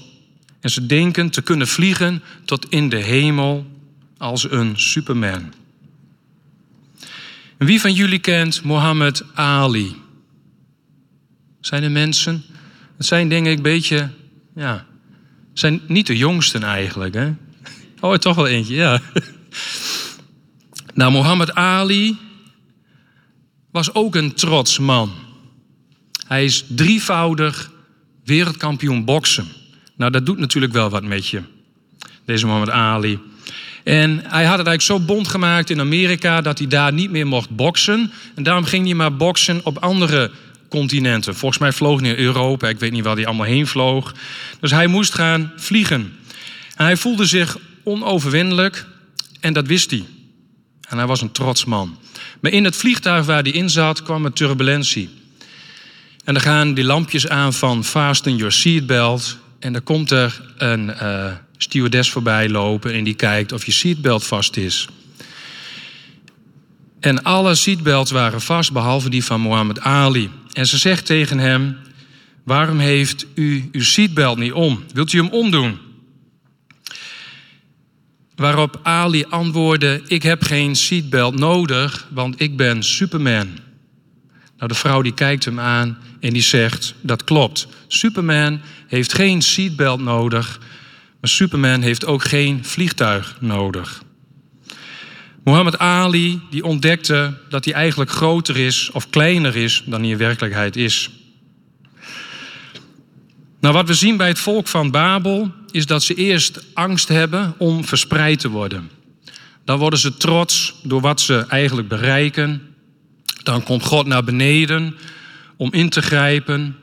En 0.59 0.69
ze 0.69 0.85
denken 0.85 1.29
te 1.29 1.41
kunnen 1.41 1.67
vliegen 1.67 2.23
tot 2.45 2.69
in 2.69 2.89
de 2.89 2.97
hemel 2.97 3.77
als 4.19 4.51
een 4.51 4.79
superman. 4.79 5.53
Wie 7.57 7.81
van 7.81 7.93
jullie 7.93 8.19
kent 8.19 8.63
Mohammed 8.63 9.23
Ali? 9.33 9.95
Zijn 11.59 11.83
er 11.83 11.91
mensen? 11.91 12.43
Het 12.97 13.05
zijn 13.05 13.29
denk 13.29 13.47
ik 13.47 13.57
een 13.57 13.63
beetje, 13.63 14.09
ja, 14.55 14.85
zijn 15.53 15.81
niet 15.87 16.07
de 16.07 16.17
jongsten 16.17 16.63
eigenlijk, 16.63 17.13
hè? 17.13 17.33
Oh, 17.99 18.15
toch 18.15 18.35
wel 18.35 18.47
eentje, 18.47 18.75
ja. 18.75 19.01
Nou, 20.93 21.11
Mohammed 21.11 21.53
Ali 21.53 22.17
was 23.71 23.93
ook 23.93 24.15
een 24.15 24.33
trots 24.33 24.79
man. 24.79 25.11
Hij 26.27 26.45
is 26.45 26.65
drievoudig 26.67 27.71
wereldkampioen 28.23 29.05
boksen. 29.05 29.47
Nou, 29.95 30.11
dat 30.11 30.25
doet 30.25 30.37
natuurlijk 30.37 30.73
wel 30.73 30.89
wat 30.89 31.03
met 31.03 31.27
je, 31.27 31.41
deze 32.25 32.45
Mohammed 32.45 32.69
Ali. 32.69 33.19
En 33.83 34.09
hij 34.09 34.45
had 34.45 34.57
het 34.57 34.67
eigenlijk 34.67 34.81
zo 34.81 34.99
bond 34.99 35.27
gemaakt 35.27 35.69
in 35.69 35.79
Amerika 35.79 36.41
dat 36.41 36.57
hij 36.57 36.67
daar 36.67 36.93
niet 36.93 37.11
meer 37.11 37.27
mocht 37.27 37.49
boksen. 37.49 38.11
En 38.35 38.43
daarom 38.43 38.63
ging 38.63 38.85
hij 38.85 38.95
maar 38.95 39.15
boksen 39.15 39.61
op 39.63 39.77
andere 39.77 40.31
continenten. 40.69 41.35
Volgens 41.35 41.61
mij 41.61 41.71
vloog 41.71 41.99
hij 41.99 42.09
naar 42.09 42.17
Europa, 42.17 42.67
ik 42.67 42.79
weet 42.79 42.91
niet 42.91 43.03
waar 43.03 43.15
hij 43.15 43.25
allemaal 43.25 43.45
heen 43.45 43.67
vloog. 43.67 44.13
Dus 44.59 44.71
hij 44.71 44.87
moest 44.87 45.13
gaan 45.13 45.51
vliegen. 45.55 46.13
En 46.75 46.85
hij 46.85 46.97
voelde 46.97 47.25
zich 47.25 47.57
onoverwinnelijk 47.83 48.85
en 49.39 49.53
dat 49.53 49.67
wist 49.67 49.91
hij. 49.91 50.03
En 50.87 50.97
hij 50.97 51.07
was 51.07 51.21
een 51.21 51.31
trots 51.31 51.65
man. 51.65 51.97
Maar 52.39 52.51
in 52.51 52.63
het 52.63 52.75
vliegtuig 52.75 53.25
waar 53.25 53.41
hij 53.41 53.51
in 53.51 53.69
zat 53.69 54.03
kwam 54.03 54.25
er 54.25 54.33
turbulentie. 54.33 55.09
En 56.23 56.33
dan 56.33 56.43
gaan 56.43 56.73
die 56.73 56.83
lampjes 56.83 57.27
aan 57.27 57.53
van 57.53 57.83
fasten 57.83 58.35
your 58.35 58.51
seatbelt. 58.51 59.37
En 59.59 59.73
dan 59.73 59.83
komt 59.83 60.11
er 60.11 60.41
een 60.57 60.87
uh, 61.01 61.31
stewardess 61.61 62.11
voorbij 62.11 62.49
lopen 62.49 62.93
en 62.93 63.03
die 63.03 63.13
kijkt 63.13 63.51
of 63.51 63.65
je 63.65 63.71
seatbelt 63.71 64.25
vast 64.25 64.57
is. 64.57 64.87
En 66.99 67.23
alle 67.23 67.55
seatbelts 67.55 68.11
waren 68.11 68.41
vast, 68.41 68.71
behalve 68.71 69.09
die 69.09 69.23
van 69.23 69.41
Muhammad 69.41 69.79
Ali. 69.79 70.29
En 70.53 70.67
ze 70.67 70.77
zegt 70.77 71.05
tegen 71.05 71.37
hem: 71.37 71.77
Waarom 72.43 72.79
heeft 72.79 73.25
u 73.35 73.69
uw 73.71 73.83
seatbelt 73.83 74.37
niet 74.37 74.51
om? 74.51 74.83
Wilt 74.93 75.13
u 75.13 75.17
hem 75.17 75.29
omdoen? 75.29 75.77
Waarop 78.35 78.79
Ali 78.83 79.25
antwoordde: 79.29 80.01
Ik 80.07 80.23
heb 80.23 80.43
geen 80.43 80.75
seatbelt 80.75 81.39
nodig, 81.39 82.07
want 82.09 82.41
ik 82.41 82.57
ben 82.57 82.83
Superman. 82.83 83.47
Nou, 84.57 84.71
de 84.71 84.77
vrouw 84.77 85.01
die 85.01 85.13
kijkt 85.13 85.45
hem 85.45 85.59
aan 85.59 85.97
en 86.19 86.33
die 86.33 86.41
zegt: 86.41 86.93
Dat 87.01 87.23
klopt. 87.23 87.67
Superman 87.87 88.61
heeft 88.87 89.13
geen 89.13 89.41
seatbelt 89.41 90.01
nodig, 90.01 90.59
maar 91.19 91.29
Superman 91.29 91.81
heeft 91.81 92.05
ook 92.05 92.23
geen 92.23 92.65
vliegtuig 92.65 93.37
nodig. 93.39 94.03
Muhammad 95.43 95.77
Ali 95.77 96.41
die 96.49 96.63
ontdekte 96.63 97.37
dat 97.49 97.65
hij 97.65 97.73
eigenlijk 97.73 98.11
groter 98.11 98.57
is 98.57 98.91
of 98.91 99.09
kleiner 99.09 99.55
is 99.55 99.83
dan 99.85 100.01
hij 100.01 100.09
in 100.09 100.17
werkelijkheid 100.17 100.75
is. 100.75 101.09
Nou, 103.59 103.73
wat 103.73 103.87
we 103.87 103.93
zien 103.93 104.17
bij 104.17 104.27
het 104.27 104.39
volk 104.39 104.67
van 104.67 104.91
Babel 104.91 105.51
is 105.71 105.85
dat 105.85 106.03
ze 106.03 106.13
eerst 106.13 106.63
angst 106.73 107.07
hebben 107.07 107.55
om 107.57 107.85
verspreid 107.85 108.39
te 108.39 108.49
worden. 108.49 108.89
Dan 109.65 109.79
worden 109.79 109.99
ze 109.99 110.17
trots 110.17 110.75
door 110.83 111.01
wat 111.01 111.21
ze 111.21 111.45
eigenlijk 111.47 111.87
bereiken. 111.87 112.75
Dan 113.43 113.63
komt 113.63 113.83
God 113.83 114.05
naar 114.05 114.23
beneden 114.23 114.95
om 115.57 115.73
in 115.73 115.89
te 115.89 116.01
grijpen 116.01 116.75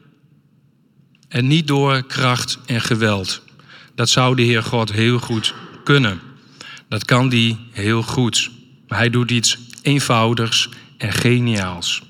en 1.29 1.47
niet 1.47 1.67
door 1.67 2.03
kracht 2.03 2.59
en 2.67 2.81
geweld. 2.81 3.43
Dat 3.97 4.09
zou 4.09 4.37
de 4.37 4.43
Heer 4.43 4.63
God 4.63 4.93
heel 4.93 5.19
goed 5.19 5.55
kunnen. 5.85 6.21
Dat 6.89 7.05
kan 7.05 7.29
die 7.29 7.59
heel 7.71 8.03
goed. 8.03 8.51
Maar 8.89 8.99
hij 8.99 9.11
doet 9.11 9.31
iets 9.31 9.59
eenvoudigs 9.83 10.69
en 10.99 11.13
geniaals. 11.13 12.03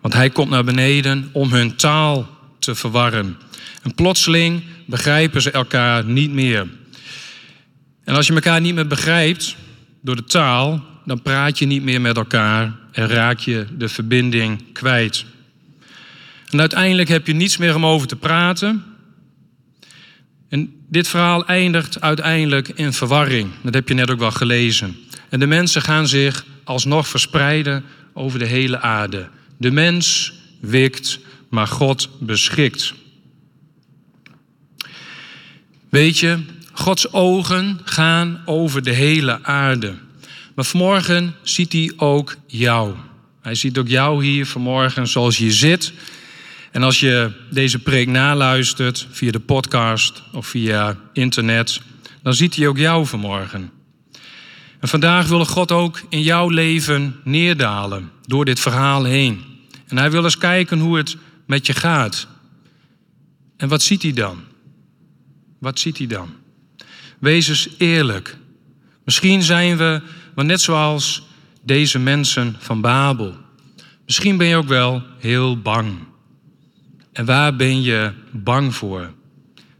Want 0.00 0.14
hij 0.14 0.30
komt 0.30 0.50
naar 0.50 0.64
beneden 0.64 1.28
om 1.32 1.52
hun 1.52 1.76
taal 1.76 2.28
te 2.58 2.74
verwarren. 2.74 3.36
En 3.82 3.94
plotseling 3.94 4.62
begrijpen 4.84 5.42
ze 5.42 5.50
elkaar 5.50 6.04
niet 6.04 6.30
meer. 6.30 6.66
En 8.04 8.14
als 8.14 8.26
je 8.26 8.34
elkaar 8.34 8.60
niet 8.60 8.74
meer 8.74 8.86
begrijpt 8.86 9.56
door 10.00 10.16
de 10.16 10.24
taal, 10.24 10.84
dan 11.04 11.22
praat 11.22 11.58
je 11.58 11.66
niet 11.66 11.82
meer 11.82 12.00
met 12.00 12.16
elkaar 12.16 12.72
en 12.92 13.08
raak 13.08 13.38
je 13.38 13.66
de 13.78 13.88
verbinding 13.88 14.72
kwijt. 14.72 15.24
En 16.50 16.60
uiteindelijk 16.60 17.08
heb 17.08 17.26
je 17.26 17.32
niets 17.32 17.56
meer 17.56 17.74
om 17.74 17.86
over 17.86 18.08
te 18.08 18.16
praten. 18.16 18.95
En 20.48 20.74
dit 20.88 21.08
verhaal 21.08 21.46
eindigt 21.46 22.00
uiteindelijk 22.00 22.68
in 22.68 22.92
verwarring. 22.92 23.50
Dat 23.62 23.74
heb 23.74 23.88
je 23.88 23.94
net 23.94 24.10
ook 24.10 24.18
wel 24.18 24.30
gelezen. 24.30 24.96
En 25.28 25.40
de 25.40 25.46
mensen 25.46 25.82
gaan 25.82 26.08
zich 26.08 26.46
alsnog 26.64 27.08
verspreiden 27.08 27.84
over 28.12 28.38
de 28.38 28.46
hele 28.46 28.80
aarde. 28.80 29.28
De 29.56 29.70
mens 29.70 30.32
wikt, 30.60 31.18
maar 31.48 31.66
God 31.66 32.08
beschikt. 32.20 32.94
Weet 35.88 36.18
je, 36.18 36.38
Gods 36.72 37.12
ogen 37.12 37.80
gaan 37.84 38.42
over 38.44 38.82
de 38.82 38.92
hele 38.92 39.44
aarde. 39.44 39.94
Maar 40.54 40.64
vanmorgen 40.64 41.34
ziet 41.42 41.72
hij 41.72 41.92
ook 41.96 42.36
jou. 42.46 42.94
Hij 43.42 43.54
ziet 43.54 43.78
ook 43.78 43.88
jou 43.88 44.24
hier 44.24 44.46
vanmorgen 44.46 45.08
zoals 45.08 45.38
je 45.38 45.52
zit. 45.52 45.92
En 46.76 46.82
als 46.82 47.00
je 47.00 47.32
deze 47.50 47.78
preek 47.78 48.08
naluistert 48.08 49.06
via 49.10 49.30
de 49.30 49.40
podcast 49.40 50.22
of 50.32 50.46
via 50.46 50.96
internet, 51.12 51.80
dan 52.22 52.34
ziet 52.34 52.56
hij 52.56 52.68
ook 52.68 52.78
jou 52.78 53.06
vanmorgen. 53.06 53.70
En 54.80 54.88
vandaag 54.88 55.28
wil 55.28 55.44
God 55.44 55.72
ook 55.72 56.00
in 56.08 56.22
jouw 56.22 56.48
leven 56.48 57.20
neerdalen 57.24 58.10
door 58.22 58.44
dit 58.44 58.60
verhaal 58.60 59.04
heen. 59.04 59.44
En 59.86 59.98
hij 59.98 60.10
wil 60.10 60.24
eens 60.24 60.38
kijken 60.38 60.78
hoe 60.78 60.96
het 60.96 61.16
met 61.46 61.66
je 61.66 61.72
gaat. 61.72 62.26
En 63.56 63.68
wat 63.68 63.82
ziet 63.82 64.02
hij 64.02 64.12
dan? 64.12 64.40
Wat 65.58 65.78
ziet 65.78 65.98
hij 65.98 66.06
dan? 66.06 66.34
Wees 67.18 67.48
eens 67.48 67.68
eerlijk. 67.78 68.36
Misschien 69.04 69.42
zijn 69.42 69.76
we 69.76 70.02
wel 70.34 70.44
net 70.44 70.60
zoals 70.60 71.22
deze 71.62 71.98
mensen 71.98 72.56
van 72.58 72.80
Babel. 72.80 73.34
Misschien 74.04 74.36
ben 74.36 74.46
je 74.46 74.56
ook 74.56 74.68
wel 74.68 75.02
heel 75.18 75.60
bang. 75.60 76.14
En 77.16 77.24
waar 77.24 77.56
ben 77.56 77.82
je 77.82 78.12
bang 78.30 78.74
voor? 78.74 79.12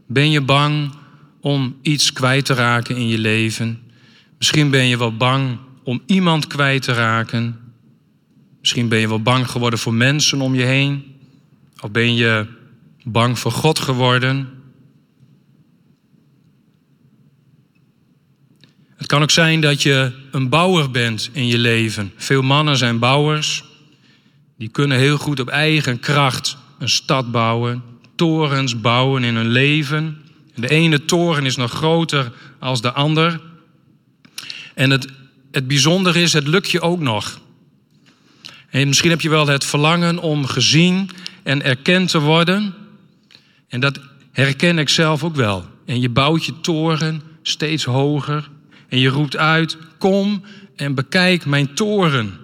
Ben 0.07 0.31
je 0.31 0.41
bang 0.41 0.93
om 1.41 1.77
iets 1.81 2.13
kwijt 2.13 2.45
te 2.45 2.53
raken 2.53 2.95
in 2.95 3.07
je 3.07 3.17
leven? 3.17 3.79
Misschien 4.37 4.69
ben 4.69 4.87
je 4.87 4.97
wel 4.97 5.17
bang 5.17 5.57
om 5.83 6.01
iemand 6.05 6.47
kwijt 6.47 6.81
te 6.81 6.93
raken. 6.93 7.59
Misschien 8.59 8.87
ben 8.87 8.99
je 8.99 9.07
wel 9.07 9.21
bang 9.21 9.49
geworden 9.49 9.79
voor 9.79 9.93
mensen 9.93 10.41
om 10.41 10.55
je 10.55 10.63
heen. 10.63 11.15
Of 11.79 11.91
ben 11.91 12.15
je 12.15 12.45
bang 13.03 13.39
voor 13.39 13.51
God 13.51 13.79
geworden? 13.79 14.49
Het 18.95 19.07
kan 19.07 19.21
ook 19.21 19.31
zijn 19.31 19.61
dat 19.61 19.81
je 19.81 20.11
een 20.31 20.49
bouwer 20.49 20.91
bent 20.91 21.29
in 21.33 21.47
je 21.47 21.57
leven. 21.57 22.11
Veel 22.15 22.41
mannen 22.41 22.77
zijn 22.77 22.99
bouwers. 22.99 23.63
Die 24.57 24.69
kunnen 24.69 24.97
heel 24.97 25.17
goed 25.17 25.39
op 25.39 25.47
eigen 25.47 25.99
kracht 25.99 26.57
een 26.79 26.89
stad 26.89 27.31
bouwen, 27.31 27.83
torens 28.15 28.81
bouwen 28.81 29.23
in 29.23 29.35
hun 29.35 29.47
leven. 29.47 30.21
De 30.55 30.69
ene 30.69 31.05
toren 31.05 31.45
is 31.45 31.55
nog 31.55 31.71
groter 31.71 32.31
als 32.59 32.81
de 32.81 32.91
ander. 32.91 33.41
En 34.73 34.89
het, 34.89 35.07
het 35.51 35.67
bijzondere 35.67 36.21
is, 36.21 36.33
het 36.33 36.47
lukt 36.47 36.71
je 36.71 36.81
ook 36.81 36.99
nog. 36.99 37.39
En 38.69 38.87
misschien 38.87 39.09
heb 39.09 39.21
je 39.21 39.29
wel 39.29 39.47
het 39.47 39.65
verlangen 39.65 40.19
om 40.19 40.45
gezien 40.45 41.09
en 41.43 41.63
erkend 41.63 42.09
te 42.09 42.19
worden. 42.19 42.73
En 43.67 43.79
dat 43.79 43.99
herken 44.31 44.79
ik 44.79 44.89
zelf 44.89 45.23
ook 45.23 45.35
wel. 45.35 45.65
En 45.85 46.01
je 46.01 46.09
bouwt 46.09 46.45
je 46.45 46.59
toren 46.61 47.21
steeds 47.41 47.83
hoger. 47.83 48.49
En 48.89 48.99
je 48.99 49.09
roept 49.09 49.37
uit: 49.37 49.77
Kom 49.97 50.43
en 50.75 50.95
bekijk 50.95 51.45
mijn 51.45 51.73
toren. 51.73 52.37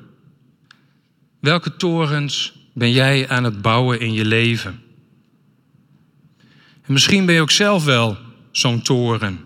Welke 1.40 1.76
torens 1.76 2.54
ben 2.74 2.92
jij 2.92 3.30
aan 3.30 3.44
het 3.44 3.62
bouwen 3.62 4.00
in 4.00 4.14
je 4.14 4.26
leven? 4.26 4.82
En 6.86 6.94
misschien 6.94 7.26
ben 7.26 7.36
je 7.36 7.42
ook 7.42 7.52
zelf 7.52 7.84
wel 7.84 8.18
zo'n 8.52 8.82
toren. 8.82 9.40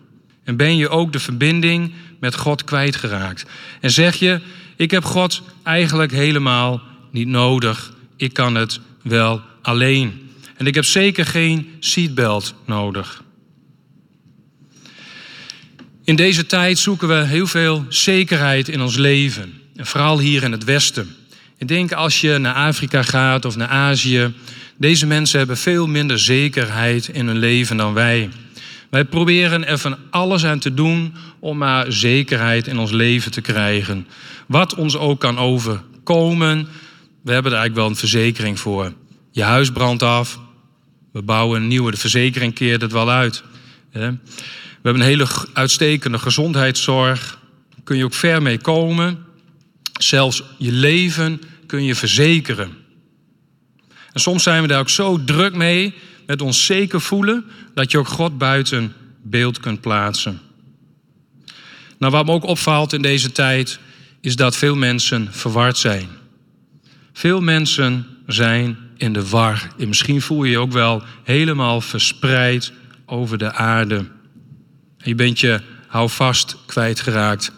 En 0.43 0.55
ben 0.55 0.77
je 0.77 0.89
ook 0.89 1.11
de 1.11 1.19
verbinding 1.19 1.93
met 2.19 2.35
God 2.35 2.63
kwijtgeraakt. 2.63 3.45
En 3.81 3.91
zeg 3.91 4.15
je: 4.15 4.41
Ik 4.75 4.91
heb 4.91 5.03
God 5.03 5.41
eigenlijk 5.63 6.11
helemaal 6.11 6.81
niet 7.11 7.27
nodig. 7.27 7.93
Ik 8.15 8.33
kan 8.33 8.55
het 8.55 8.79
wel 9.03 9.41
alleen. 9.61 10.31
En 10.55 10.67
ik 10.67 10.75
heb 10.75 10.85
zeker 10.85 11.25
geen 11.25 11.69
seatbelt 11.79 12.53
nodig. 12.65 13.23
In 16.03 16.15
deze 16.15 16.45
tijd 16.45 16.77
zoeken 16.77 17.07
we 17.07 17.25
heel 17.25 17.47
veel 17.47 17.85
zekerheid 17.89 18.67
in 18.67 18.81
ons 18.81 18.95
leven. 18.95 19.53
En 19.75 19.85
vooral 19.85 20.19
hier 20.19 20.43
in 20.43 20.51
het 20.51 20.63
Westen. 20.63 21.15
Ik 21.57 21.67
denk 21.67 21.91
als 21.91 22.21
je 22.21 22.37
naar 22.37 22.53
Afrika 22.53 23.03
gaat 23.03 23.45
of 23.45 23.55
naar 23.55 23.67
Azië. 23.67 24.33
Deze 24.77 25.05
mensen 25.05 25.37
hebben 25.37 25.57
veel 25.57 25.87
minder 25.87 26.19
zekerheid 26.19 27.07
in 27.07 27.27
hun 27.27 27.37
leven 27.37 27.77
dan 27.77 27.93
wij. 27.93 28.29
Wij 28.89 29.05
proberen 29.05 29.67
er 29.67 29.77
van 29.77 29.97
alles 30.09 30.45
aan 30.45 30.59
te 30.59 30.73
doen 30.73 31.13
om 31.39 31.57
maar 31.57 31.91
zekerheid 31.91 32.67
in 32.67 32.77
ons 32.77 32.91
leven 32.91 33.31
te 33.31 33.41
krijgen. 33.41 34.07
Wat 34.47 34.75
ons 34.75 34.97
ook 34.97 35.19
kan 35.19 35.37
overkomen, 35.37 36.67
we 37.23 37.31
hebben 37.31 37.51
er 37.51 37.57
eigenlijk 37.57 37.75
wel 37.75 37.87
een 37.87 37.95
verzekering 37.95 38.59
voor. 38.59 38.93
Je 39.31 39.43
huis 39.43 39.71
brandt 39.71 40.03
af, 40.03 40.39
we 41.11 41.21
bouwen 41.21 41.61
een 41.61 41.67
nieuwe, 41.67 41.91
de 41.91 41.97
verzekering 41.97 42.53
keert 42.53 42.81
het 42.81 42.91
wel 42.91 43.09
uit. 43.09 43.43
We 43.91 43.99
hebben 44.81 45.01
een 45.01 45.01
hele 45.01 45.27
uitstekende 45.53 46.19
gezondheidszorg, 46.19 47.39
kun 47.83 47.97
je 47.97 48.03
ook 48.03 48.13
ver 48.13 48.41
mee 48.41 48.57
komen. 48.57 49.25
Zelfs 49.97 50.43
je 50.57 50.71
leven 50.71 51.41
kun 51.65 51.83
je 51.83 51.95
verzekeren. 51.95 52.77
En 54.13 54.19
soms 54.19 54.43
zijn 54.43 54.61
we 54.61 54.67
daar 54.67 54.79
ook 54.79 54.89
zo 54.89 55.23
druk 55.23 55.55
mee, 55.55 55.93
met 56.25 56.41
ons 56.41 56.65
zeker 56.65 57.01
voelen, 57.01 57.45
dat 57.73 57.91
je 57.91 57.97
ook 57.97 58.07
God 58.07 58.37
buiten 58.37 58.93
beeld 59.23 59.59
kunt 59.59 59.81
plaatsen. 59.81 60.39
Nou, 61.97 62.11
wat 62.11 62.25
me 62.25 62.31
ook 62.31 62.43
opvalt 62.43 62.93
in 62.93 63.01
deze 63.01 63.31
tijd, 63.31 63.79
is 64.21 64.35
dat 64.35 64.55
veel 64.55 64.75
mensen 64.75 65.27
verward 65.31 65.77
zijn. 65.77 66.07
Veel 67.13 67.41
mensen 67.41 68.07
zijn 68.27 68.77
in 68.97 69.13
de 69.13 69.29
war. 69.29 69.67
En 69.77 69.87
misschien 69.87 70.21
voel 70.21 70.43
je 70.43 70.51
je 70.51 70.57
ook 70.57 70.71
wel 70.71 71.03
helemaal 71.23 71.81
verspreid 71.81 72.71
over 73.05 73.37
de 73.37 73.53
aarde. 73.53 74.05
Je 74.97 75.15
bent 75.15 75.39
je 75.39 75.61
houvast 75.87 76.55
kwijtgeraakt. 76.65 77.51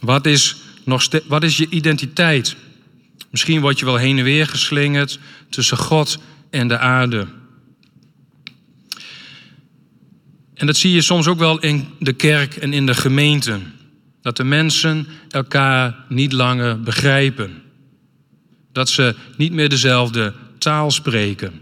Wat 0.00 0.26
is, 0.26 0.56
nog 0.88 1.08
wat 1.26 1.42
is 1.42 1.56
je 1.56 1.66
identiteit? 1.68 2.56
Misschien 3.30 3.60
word 3.60 3.78
je 3.78 3.84
wel 3.84 3.96
heen 3.96 4.18
en 4.18 4.24
weer 4.24 4.46
geslingerd 4.46 5.18
tussen 5.50 5.76
God 5.76 6.18
en 6.50 6.68
de 6.68 6.78
aarde. 6.78 7.26
En 10.54 10.66
dat 10.66 10.76
zie 10.76 10.92
je 10.92 11.02
soms 11.02 11.26
ook 11.26 11.38
wel 11.38 11.58
in 11.58 11.88
de 11.98 12.12
kerk 12.12 12.56
en 12.56 12.72
in 12.72 12.86
de 12.86 12.94
gemeente. 12.94 13.58
Dat 14.22 14.36
de 14.36 14.44
mensen 14.44 15.06
elkaar 15.30 16.04
niet 16.08 16.32
langer 16.32 16.80
begrijpen. 16.80 17.62
Dat 18.72 18.88
ze 18.88 19.14
niet 19.36 19.52
meer 19.52 19.68
dezelfde 19.68 20.34
taal 20.58 20.90
spreken. 20.90 21.60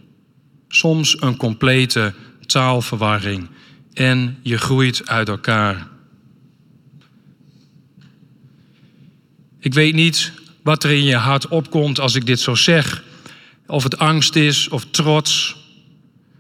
Soms 0.69 1.21
een 1.21 1.37
complete 1.37 2.15
taalverwarring. 2.47 3.49
En 3.93 4.39
je 4.43 4.59
groeit 4.59 5.09
uit 5.09 5.29
elkaar. 5.29 5.89
Ik 9.67 9.75
weet 9.75 9.95
niet 9.95 10.33
wat 10.63 10.85
er 10.85 10.91
in 10.91 11.05
je 11.05 11.17
hart 11.17 11.49
opkomt 11.49 12.01
als 12.01 12.15
ik 12.15 12.27
dit 12.27 12.41
zo 12.41 12.55
zeg. 12.55 13.03
Of 13.67 13.83
het 13.83 13.99
angst 13.99 14.37
is 14.37 14.69
of 14.69 14.87
trots. 14.91 15.57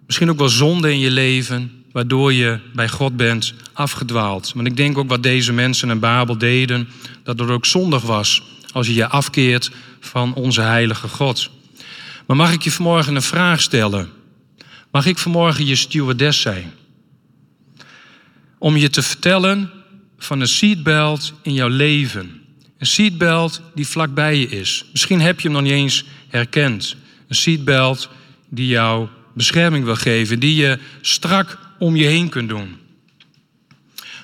Misschien 0.07 0.31
ook 0.31 0.39
wel 0.39 0.49
zonde 0.49 0.93
in 0.93 0.99
je 0.99 1.11
leven, 1.11 1.85
waardoor 1.93 2.33
je 2.33 2.59
bij 2.75 2.89
God 2.89 3.17
bent 3.17 3.55
afgedwaald. 3.73 4.53
Want 4.55 4.67
ik 4.67 4.77
denk 4.77 4.99
ook 4.99 5.09
wat 5.09 5.23
deze 5.23 5.53
mensen 5.53 5.91
in 5.91 5.99
Babel 5.99 6.39
deden, 6.39 6.89
dat 7.23 7.39
het 7.39 7.49
ook 7.51 7.67
zondig 7.67 8.03
was 8.03 8.43
als 8.73 8.87
je 8.87 8.95
je 8.95 9.09
afkeert 9.09 9.71
van 10.01 10.35
onze 10.35 10.61
heilige 10.61 11.09
God. 11.09 11.51
Maar 12.27 12.37
mag 12.37 12.53
ik 12.53 12.63
je 12.63 12.71
vanmorgen 12.71 13.15
een 13.15 13.23
vraag 13.23 13.61
stellen? 13.61 14.11
Mag 14.91 15.07
ik 15.07 15.19
vanmorgen 15.19 15.67
je 15.67 15.77
stewardess 15.77 16.41
zijn? 16.41 16.73
Om 18.59 18.77
je 18.77 18.91
te 18.91 19.03
vertellen 19.03 19.71
van 20.19 20.41
een 20.41 20.49
seatbelt 20.49 21.33
in 21.43 21.53
jouw 21.53 21.69
leven. 21.69 22.45
Een 22.79 22.87
seatbelt 22.87 23.63
die 23.75 23.87
vlakbij 23.87 24.39
je 24.39 24.49
is. 24.49 24.85
Misschien 24.93 25.21
heb 25.21 25.41
je 25.41 25.49
hem 25.49 25.57
nog 25.57 25.67
niet 25.67 25.73
eens 25.73 26.05
herkend. 26.29 26.97
Een 27.29 27.35
seatbelt 27.35 28.09
die 28.49 28.67
jou 28.67 29.09
bescherming 29.35 29.85
wil 29.85 29.97
geven, 29.97 30.41
die 30.41 30.55
je 30.55 30.79
strak 31.01 31.59
om 31.79 31.97
je 31.97 32.07
heen 32.07 32.29
kunt 32.29 32.49
doen. 32.49 32.77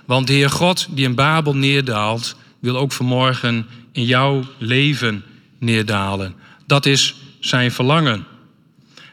Want 0.05 0.27
de 0.27 0.33
Heer 0.33 0.51
God 0.51 0.87
die 0.91 1.05
in 1.05 1.15
Babel 1.15 1.57
neerdaalt, 1.57 2.37
wil 2.59 2.77
ook 2.77 2.93
vanmorgen 2.93 3.67
in 3.93 4.05
jouw 4.05 4.45
leven 4.59 5.25
neerdalen. 5.59 6.35
Dat 6.67 6.87
is 6.87 7.15
zijn 7.41 7.73
verlangen. 7.73 8.27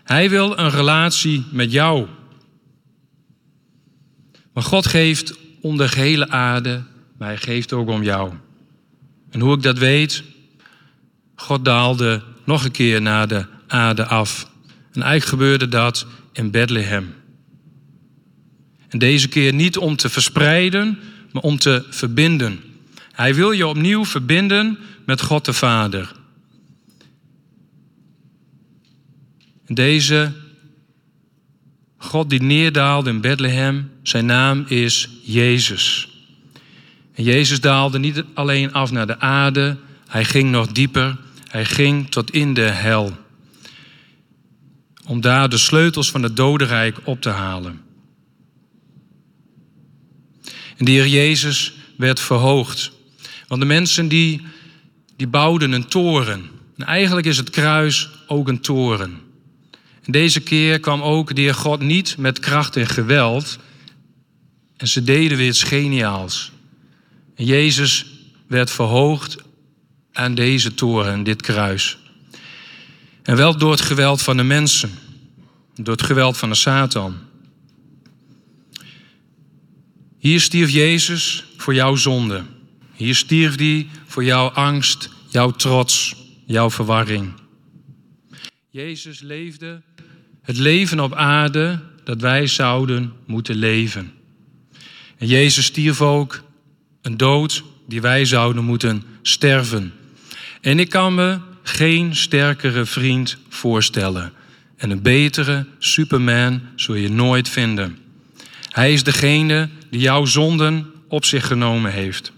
Hij 0.04 0.30
wil 0.30 0.58
een 0.58 0.70
relatie 0.70 1.46
met 1.52 1.72
jou. 1.72 2.08
Maar 4.54 4.64
God 4.64 4.88
geeft 4.88 5.38
om 5.62 5.78
de 5.78 5.88
gehele 5.88 6.30
aarde, 6.30 6.84
maar 7.18 7.28
hij 7.28 7.38
geeft 7.38 7.74
ook 7.74 7.90
om 7.90 8.04
jou. 8.04 8.34
En 9.30 9.40
hoe 9.40 9.56
ik 9.56 9.64
dat 9.64 9.78
weet, 9.78 10.24
God 11.36 11.66
daalde 11.66 12.24
nog 12.46 12.64
een 12.66 12.72
keer 12.72 13.02
naar 13.02 13.28
de 13.28 13.46
aarde 13.68 14.06
af. 14.06 14.52
En 14.92 15.02
eigenlijk 15.02 15.26
gebeurde 15.26 15.68
dat 15.68 16.06
in 16.34 16.52
Bethlehem. 16.52 17.14
En 18.88 19.00
deze 19.00 19.28
keer 19.28 19.54
niet 19.54 19.78
om 19.78 19.96
te 19.96 20.10
verspreiden, 20.10 21.00
maar 21.32 21.44
om 21.44 21.58
te 21.58 21.86
verbinden. 21.90 22.60
Hij 23.12 23.36
wil 23.36 23.52
je 23.52 23.68
opnieuw 23.68 24.06
verbinden 24.06 24.78
met 25.06 25.22
God 25.22 25.46
de 25.46 25.54
Vader. 25.54 26.12
Deze 29.66 30.32
God 31.98 32.30
die 32.30 32.42
neerdaalde 32.42 33.10
in 33.10 33.22
Bethlehem, 33.22 33.92
zijn 34.04 34.26
naam 34.26 34.66
is 34.68 35.10
Jezus. 35.24 36.09
En 37.20 37.26
Jezus 37.26 37.62
daalde 37.62 38.00
niet 38.00 38.24
alleen 38.34 38.74
af 38.74 38.92
naar 38.92 39.08
de 39.08 39.20
aarde, 39.20 39.78
hij 40.08 40.26
ging 40.26 40.52
nog 40.52 40.68
dieper, 40.68 41.18
hij 41.48 41.66
ging 41.66 42.12
tot 42.12 42.32
in 42.32 42.54
de 42.54 42.62
hel. 42.62 43.18
Om 45.06 45.22
daar 45.22 45.50
de 45.50 45.58
sleutels 45.58 46.12
van 46.12 46.24
het 46.24 46.36
dodenrijk 46.36 46.98
op 47.04 47.22
te 47.22 47.30
halen. 47.30 47.82
En 50.78 50.86
de 50.86 50.92
Heer 50.92 51.08
Jezus 51.08 51.74
werd 51.98 52.20
verhoogd. 52.20 52.92
Want 53.48 53.62
de 53.62 53.68
mensen 53.68 54.08
die, 54.08 54.42
die 55.16 55.28
bouwden 55.28 55.72
een 55.72 55.88
toren. 55.88 56.50
En 56.78 56.86
eigenlijk 56.86 57.28
is 57.28 57.38
het 57.38 57.50
kruis 57.50 58.10
ook 58.28 58.48
een 58.48 58.62
toren. 58.62 59.20
En 60.04 60.12
deze 60.12 60.40
keer 60.40 60.80
kwam 60.80 61.02
ook 61.02 61.36
de 61.36 61.42
Heer 61.42 61.56
God 61.56 61.82
niet 61.82 62.18
met 62.18 62.40
kracht 62.40 62.76
en 62.76 62.88
geweld. 62.88 63.58
En 64.78 64.88
ze 64.88 65.04
deden 65.04 65.38
weer 65.38 65.48
iets 65.48 65.64
geniaals. 65.64 66.52
Jezus 67.46 68.06
werd 68.48 68.72
verhoogd 68.72 69.38
aan 70.12 70.36
deze 70.36 70.74
toren, 70.74 71.24
dit 71.24 71.42
kruis. 71.42 71.98
En 73.24 73.36
wel 73.36 73.58
door 73.58 73.72
het 73.72 73.82
geweld 73.82 74.22
van 74.22 74.38
de 74.38 74.44
mensen. 74.44 74.92
Door 75.76 75.94
het 75.94 76.04
geweld 76.04 76.38
van 76.38 76.50
de 76.50 76.56
Satan. 76.56 77.18
Hier 80.18 80.42
stierf 80.42 80.70
Jezus 80.70 81.46
voor 81.58 81.74
jouw 81.74 81.96
zonde. 81.96 82.44
Hier 82.94 83.16
stierf 83.16 83.58
hij 83.58 83.88
voor 84.06 84.24
jouw 84.24 84.50
angst, 84.50 85.10
jouw 85.30 85.52
trots, 85.52 86.16
jouw 86.46 86.70
verwarring. 86.70 87.34
Jezus 88.70 89.20
leefde 89.20 89.82
het 90.42 90.58
leven 90.58 91.00
op 91.00 91.14
aarde 91.14 91.80
dat 92.04 92.22
wij 92.22 92.48
zouden 92.48 93.14
moeten 93.26 93.56
leven. 93.56 94.14
En 95.18 95.28
Jezus 95.28 95.66
stierf 95.66 96.02
ook 96.02 96.48
een 97.02 97.18
dood 97.18 97.64
die 97.88 98.02
wij 98.02 98.26
zouden 98.26 98.64
moeten 98.64 99.04
sterven. 99.22 99.94
En 100.62 100.80
ik 100.80 100.90
kan 100.90 101.16
me 101.16 101.40
geen 101.64 102.16
sterkere 102.16 102.86
vriend 102.86 103.38
voorstellen. 103.50 104.34
En 104.78 104.90
een 104.90 105.02
betere 105.02 105.66
Superman 105.80 106.62
zul 106.76 106.96
je 106.96 107.10
nooit 107.10 107.50
vinden. 107.50 107.98
Hij 108.70 108.94
is 108.94 109.04
degene 109.04 109.70
die 109.90 110.00
jouw 110.00 110.26
zonden 110.26 110.92
op 111.08 111.26
zich 111.26 111.48
genomen 111.48 111.92
heeft. 111.92 112.32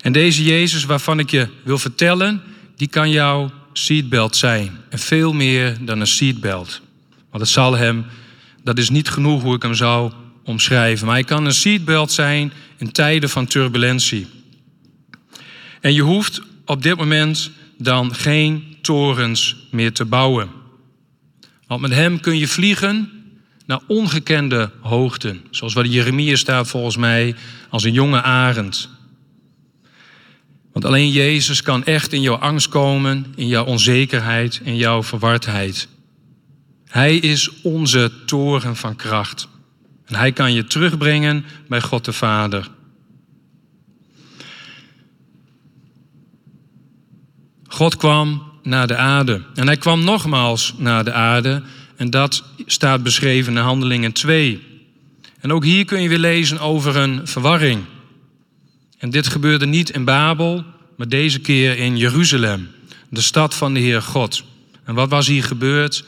En 0.00 0.12
deze 0.12 0.42
Jezus 0.42 0.84
waarvan 0.84 1.18
ik 1.18 1.30
je 1.30 1.48
wil 1.64 1.78
vertellen, 1.78 2.42
die 2.76 2.88
kan 2.88 3.10
jouw 3.10 3.50
seatbelt 3.72 4.36
zijn. 4.36 4.78
En 4.88 4.98
veel 4.98 5.32
meer 5.32 5.76
dan 5.80 6.00
een 6.00 6.06
seatbelt. 6.06 6.80
Want 7.30 7.42
het 7.42 7.52
zal 7.52 7.76
hem, 7.76 8.04
dat 8.62 8.78
is 8.78 8.90
niet 8.90 9.08
genoeg 9.08 9.42
hoe 9.42 9.54
ik 9.54 9.62
hem 9.62 9.74
zou 9.74 10.12
omschrijven. 10.44 11.06
Maar 11.06 11.14
hij 11.14 11.24
kan 11.24 11.44
een 11.44 11.52
seatbelt 11.52 12.12
zijn 12.12 12.52
in 12.78 12.92
tijden 12.92 13.30
van 13.30 13.46
turbulentie. 13.46 14.26
En 15.80 15.94
je 15.94 16.02
hoeft 16.02 16.40
op 16.64 16.82
dit 16.82 16.96
moment 16.96 17.50
dan 17.78 18.14
geen 18.14 18.76
torens 18.82 19.56
meer 19.70 19.92
te 19.92 20.04
bouwen. 20.04 20.48
Want 21.66 21.80
met 21.80 21.90
hem 21.90 22.20
kun 22.20 22.38
je 22.38 22.48
vliegen 22.48 23.12
naar 23.66 23.80
ongekende 23.86 24.70
hoogten. 24.80 25.44
Zoals 25.50 25.74
wat 25.74 25.92
Jeremia 25.92 26.36
staat 26.36 26.68
volgens 26.68 26.96
mij 26.96 27.34
als 27.68 27.84
een 27.84 27.92
jonge 27.92 28.22
arend. 28.22 28.88
Want 30.72 30.84
alleen 30.84 31.10
Jezus 31.10 31.62
kan 31.62 31.84
echt 31.84 32.12
in 32.12 32.22
jouw 32.22 32.36
angst 32.36 32.68
komen, 32.68 33.26
in 33.36 33.46
jouw 33.46 33.64
onzekerheid, 33.64 34.60
in 34.64 34.76
jouw 34.76 35.02
verwardheid. 35.02 35.88
Hij 36.88 37.16
is 37.16 37.50
onze 37.62 38.12
toren 38.26 38.76
van 38.76 38.96
kracht. 38.96 39.48
En 40.08 40.14
hij 40.14 40.32
kan 40.32 40.52
je 40.52 40.64
terugbrengen 40.64 41.44
bij 41.68 41.80
God 41.80 42.04
de 42.04 42.12
Vader. 42.12 42.68
God 47.66 47.96
kwam 47.96 48.42
naar 48.62 48.86
de 48.86 48.96
aarde. 48.96 49.42
En 49.54 49.66
hij 49.66 49.76
kwam 49.76 50.04
nogmaals 50.04 50.74
naar 50.76 51.04
de 51.04 51.12
aarde. 51.12 51.62
En 51.96 52.10
dat 52.10 52.44
staat 52.66 53.02
beschreven 53.02 53.52
in 53.52 53.62
Handelingen 53.62 54.12
2. 54.12 54.66
En 55.40 55.52
ook 55.52 55.64
hier 55.64 55.84
kun 55.84 56.02
je 56.02 56.08
weer 56.08 56.18
lezen 56.18 56.60
over 56.60 56.96
een 56.96 57.26
verwarring. 57.26 57.84
En 58.98 59.10
dit 59.10 59.26
gebeurde 59.26 59.66
niet 59.66 59.90
in 59.90 60.04
Babel, 60.04 60.64
maar 60.96 61.08
deze 61.08 61.38
keer 61.38 61.78
in 61.78 61.96
Jeruzalem, 61.96 62.68
de 63.08 63.20
stad 63.20 63.54
van 63.54 63.74
de 63.74 63.80
Heer 63.80 64.02
God. 64.02 64.44
En 64.84 64.94
wat 64.94 65.08
was 65.08 65.26
hier 65.26 65.44
gebeurd? 65.44 66.04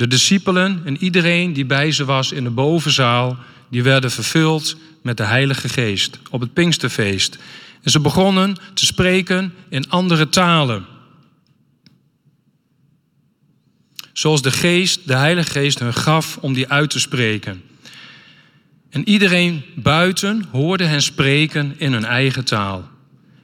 De 0.00 0.06
discipelen 0.06 0.82
en 0.84 0.96
iedereen 0.96 1.52
die 1.52 1.64
bij 1.64 1.92
ze 1.92 2.04
was 2.04 2.32
in 2.32 2.44
de 2.44 2.50
bovenzaal, 2.50 3.36
die 3.70 3.82
werden 3.82 4.10
vervuld 4.10 4.76
met 5.02 5.16
de 5.16 5.22
Heilige 5.22 5.68
Geest 5.68 6.18
op 6.30 6.40
het 6.40 6.52
Pinksterfeest. 6.52 7.38
En 7.82 7.90
ze 7.90 8.00
begonnen 8.00 8.56
te 8.74 8.86
spreken 8.86 9.52
in 9.68 9.90
andere 9.90 10.28
talen. 10.28 10.86
Zoals 14.12 14.42
de 14.42 14.50
Geest, 14.50 15.08
de 15.08 15.16
Heilige 15.16 15.50
Geest, 15.50 15.78
hun 15.78 15.94
gaf 15.94 16.36
om 16.36 16.52
die 16.52 16.68
uit 16.68 16.90
te 16.90 17.00
spreken. 17.00 17.62
En 18.90 19.08
iedereen 19.08 19.64
buiten 19.74 20.48
hoorde 20.50 20.84
hen 20.84 21.02
spreken 21.02 21.74
in 21.78 21.92
hun 21.92 22.04
eigen 22.04 22.44
taal. 22.44 22.88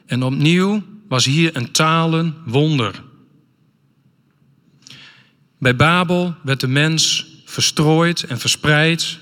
En 0.07 0.23
opnieuw 0.23 0.83
was 1.09 1.25
hier 1.25 1.57
een 1.57 1.71
talenwonder. 1.71 3.03
Bij 5.67 5.77
Babel 5.77 6.35
werd 6.43 6.61
de 6.61 6.69
mens 6.69 7.27
verstrooid 7.45 8.23
en 8.23 8.39
verspreid. 8.39 9.19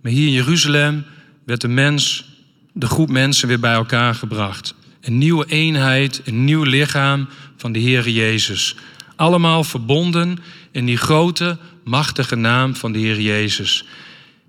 Maar 0.00 0.12
hier 0.12 0.26
in 0.26 0.32
Jeruzalem 0.32 1.04
werd 1.44 1.60
de 1.60 1.68
mens, 1.68 2.24
de 2.72 2.86
groep 2.86 3.08
mensen 3.08 3.48
weer 3.48 3.60
bij 3.60 3.72
elkaar 3.72 4.14
gebracht. 4.14 4.74
Een 5.00 5.18
nieuwe 5.18 5.46
eenheid, 5.46 6.20
een 6.24 6.44
nieuw 6.44 6.62
lichaam 6.62 7.28
van 7.56 7.72
de 7.72 7.78
Heer 7.78 8.08
Jezus. 8.08 8.76
Allemaal 9.16 9.64
verbonden 9.64 10.38
in 10.70 10.86
die 10.86 10.96
grote, 10.96 11.56
machtige 11.84 12.36
naam 12.36 12.76
van 12.76 12.92
de 12.92 12.98
Heer 12.98 13.20
Jezus. 13.20 13.84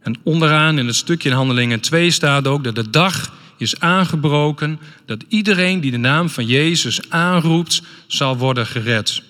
En 0.02 0.18
onderaan 0.24 0.80
in 0.80 0.88
het 0.88 0.96
stukje 0.96 1.30
in 1.30 1.36
Handelingen 1.36 1.80
2 1.80 2.12
staat 2.12 2.48
ook 2.48 2.64
dat 2.64 2.76
de 2.76 2.90
dag 2.90 3.34
is 3.58 3.80
aangebroken 3.80 4.80
dat 5.06 5.24
iedereen 5.28 5.80
die 5.80 5.92
de 5.92 5.98
naam 5.98 6.30
van 6.30 6.46
Jezus 6.46 7.10
aanroept, 7.10 7.82
zal 8.08 8.38
worden 8.38 8.66
gered. 8.66 9.29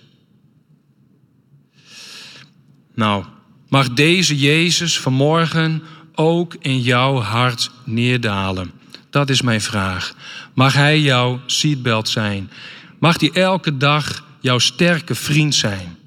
Nou, 3.00 3.24
mag 3.70 3.90
deze 3.90 4.38
Jezus 4.38 5.00
vanmorgen 5.00 5.84
ook 6.16 6.56
in 6.60 6.82
jouw 6.82 7.20
hart 7.20 7.72
neerdalen? 7.84 8.72
Dat 9.10 9.30
is 9.30 9.42
mijn 9.42 9.62
vraag. 9.62 10.14
Mag 10.54 10.74
Hij 10.74 11.02
jouw 11.02 11.40
seatbelt 11.46 12.10
zijn? 12.10 12.52
Mag 12.98 13.20
Hij 13.20 13.32
elke 13.32 13.78
dag 13.78 14.24
jouw 14.40 14.60
sterke 14.60 15.16
vriend 15.16 15.56
zijn? 15.56 15.98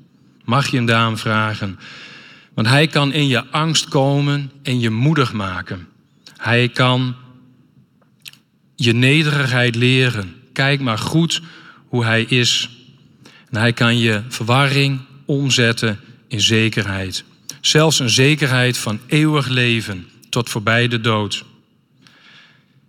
Mag 0.44 0.70
je 0.70 0.76
hem 0.76 0.86
daarom 0.86 1.16
vragen? 1.16 1.78
Want 2.54 2.68
Hij 2.68 2.86
kan 2.86 3.12
in 3.12 3.28
je 3.28 3.50
angst 3.50 3.88
komen 3.88 4.50
en 4.62 4.80
je 4.80 4.90
moedig 4.90 5.32
maken. 5.32 5.88
Hij 6.36 6.68
kan 6.68 7.14
je 8.76 8.92
nederigheid 8.92 9.74
leren. 9.74 10.34
Kijk 10.52 10.80
maar 10.80 10.98
goed 10.98 11.42
hoe 11.86 12.04
Hij 12.04 12.22
is. 12.22 12.70
En 13.50 13.60
Hij 13.60 13.72
kan 13.72 13.98
je 13.98 14.22
verwarring 14.28 15.00
omzetten 15.26 15.98
in 16.32 16.40
zekerheid. 16.40 17.24
Zelfs 17.60 17.98
een 17.98 18.10
zekerheid 18.10 18.78
van 18.78 19.00
eeuwig 19.06 19.48
leven 19.48 20.08
tot 20.28 20.50
voorbij 20.50 20.88
de 20.88 21.00
dood. 21.00 21.44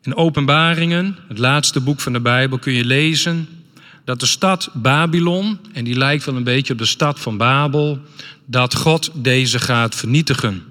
In 0.01 0.15
Openbaringen, 0.15 1.17
het 1.27 1.37
laatste 1.37 1.79
boek 1.79 1.99
van 1.99 2.13
de 2.13 2.19
Bijbel, 2.19 2.57
kun 2.57 2.73
je 2.73 2.85
lezen 2.85 3.47
dat 4.05 4.19
de 4.19 4.25
stad 4.25 4.69
Babylon, 4.73 5.59
en 5.73 5.83
die 5.83 5.97
lijkt 5.97 6.25
wel 6.25 6.35
een 6.35 6.43
beetje 6.43 6.73
op 6.73 6.79
de 6.79 6.85
stad 6.85 7.19
van 7.19 7.37
Babel, 7.37 7.99
dat 8.45 8.75
God 8.75 9.11
deze 9.13 9.59
gaat 9.59 9.95
vernietigen. 9.95 10.63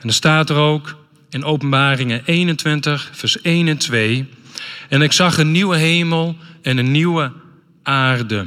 En 0.00 0.08
er 0.08 0.14
staat 0.14 0.50
er 0.50 0.56
ook 0.56 0.96
in 1.30 1.44
Openbaringen 1.44 2.22
21, 2.24 3.10
vers 3.12 3.40
1 3.40 3.68
en 3.68 3.78
2. 3.78 4.28
En 4.88 5.02
ik 5.02 5.12
zag 5.12 5.38
een 5.38 5.52
nieuwe 5.52 5.76
hemel 5.76 6.36
en 6.62 6.78
een 6.78 6.90
nieuwe 6.90 7.32
aarde. 7.82 8.46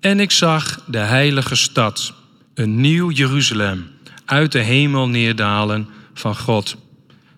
En 0.00 0.20
ik 0.20 0.30
zag 0.30 0.84
de 0.86 0.98
heilige 0.98 1.56
stad, 1.56 2.14
een 2.54 2.80
nieuw 2.80 3.10
Jeruzalem, 3.10 3.90
uit 4.24 4.52
de 4.52 4.58
hemel 4.58 5.08
neerdalen 5.08 5.88
van 6.14 6.36
God. 6.36 6.76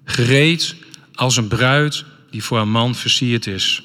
Gereed 0.04 0.76
als 1.14 1.36
een 1.36 1.48
bruid 1.48 2.04
die 2.30 2.44
voor 2.44 2.58
een 2.58 2.70
man 2.70 2.94
versierd 2.94 3.46
is. 3.46 3.82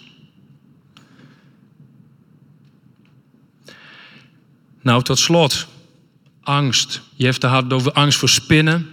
Nou, 4.81 5.03
tot 5.03 5.19
slot, 5.19 5.67
angst. 6.41 7.01
Je 7.15 7.25
hebt 7.25 7.41
het 7.41 7.51
had 7.51 7.73
over 7.73 7.91
angst 7.91 8.19
voor 8.19 8.29
spinnen. 8.29 8.87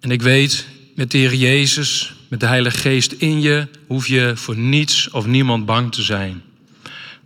En 0.00 0.10
ik 0.10 0.22
weet, 0.22 0.66
met 0.94 1.10
de 1.10 1.18
Heer 1.18 1.34
Jezus, 1.34 2.14
met 2.28 2.40
de 2.40 2.46
Heilige 2.46 2.78
Geest 2.78 3.12
in 3.12 3.40
je, 3.40 3.68
hoef 3.86 4.06
je 4.06 4.32
voor 4.34 4.56
niets 4.56 5.10
of 5.10 5.26
niemand 5.26 5.66
bang 5.66 5.92
te 5.92 6.02
zijn. 6.02 6.42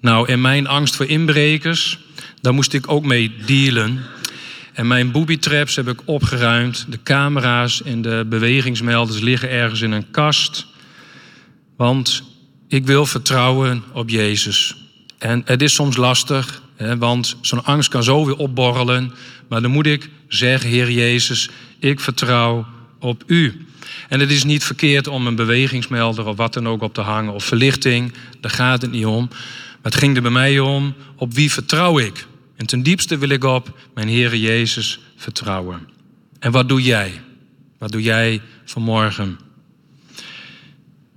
Nou, 0.00 0.28
en 0.28 0.40
mijn 0.40 0.66
angst 0.66 0.96
voor 0.96 1.06
inbrekers, 1.06 1.98
daar 2.44 2.54
moest 2.54 2.72
ik 2.72 2.90
ook 2.90 3.04
mee 3.04 3.32
dealen. 3.46 4.00
En 4.72 4.86
mijn 4.86 5.10
booby 5.10 5.38
traps 5.38 5.76
heb 5.76 5.88
ik 5.88 6.00
opgeruimd. 6.04 6.86
De 6.88 7.02
camera's 7.02 7.82
en 7.82 8.02
de 8.02 8.26
bewegingsmelders 8.28 9.20
liggen 9.20 9.50
ergens 9.50 9.80
in 9.80 9.92
een 9.92 10.10
kast. 10.10 10.66
Want 11.76 12.22
ik 12.68 12.86
wil 12.86 13.06
vertrouwen 13.06 13.82
op 13.92 14.08
Jezus. 14.08 14.76
En 15.18 15.42
het 15.44 15.62
is 15.62 15.74
soms 15.74 15.96
lastig, 15.96 16.62
hè, 16.76 16.98
want 16.98 17.36
zo'n 17.40 17.64
angst 17.64 17.88
kan 17.88 18.02
zo 18.02 18.24
weer 18.24 18.36
opborrelen. 18.36 19.12
Maar 19.48 19.62
dan 19.62 19.70
moet 19.70 19.86
ik 19.86 20.10
zeggen, 20.28 20.70
Heer 20.70 20.90
Jezus, 20.90 21.48
ik 21.78 22.00
vertrouw 22.00 22.66
op 22.98 23.22
U. 23.26 23.66
En 24.08 24.20
het 24.20 24.30
is 24.30 24.44
niet 24.44 24.64
verkeerd 24.64 25.06
om 25.06 25.26
een 25.26 25.36
bewegingsmelder 25.36 26.26
of 26.26 26.36
wat 26.36 26.54
dan 26.54 26.68
ook 26.68 26.82
op 26.82 26.94
te 26.94 27.00
hangen 27.00 27.32
of 27.32 27.44
verlichting. 27.44 28.12
Daar 28.40 28.50
gaat 28.50 28.82
het 28.82 28.90
niet 28.90 29.06
om. 29.06 29.28
Maar 29.28 29.92
het 29.92 29.96
ging 29.96 30.16
er 30.16 30.22
bij 30.22 30.30
mij 30.30 30.58
om, 30.58 30.94
op 31.16 31.34
wie 31.34 31.52
vertrouw 31.52 31.98
ik? 31.98 32.26
En 32.64 32.70
ten 32.70 32.82
diepste 32.82 33.18
wil 33.18 33.28
ik 33.28 33.44
op 33.44 33.78
mijn 33.94 34.08
Heere 34.08 34.40
Jezus 34.40 35.00
vertrouwen. 35.16 35.88
En 36.38 36.52
wat 36.52 36.68
doe 36.68 36.82
jij? 36.82 37.20
Wat 37.78 37.92
doe 37.92 38.02
jij 38.02 38.40
vanmorgen? 38.64 39.38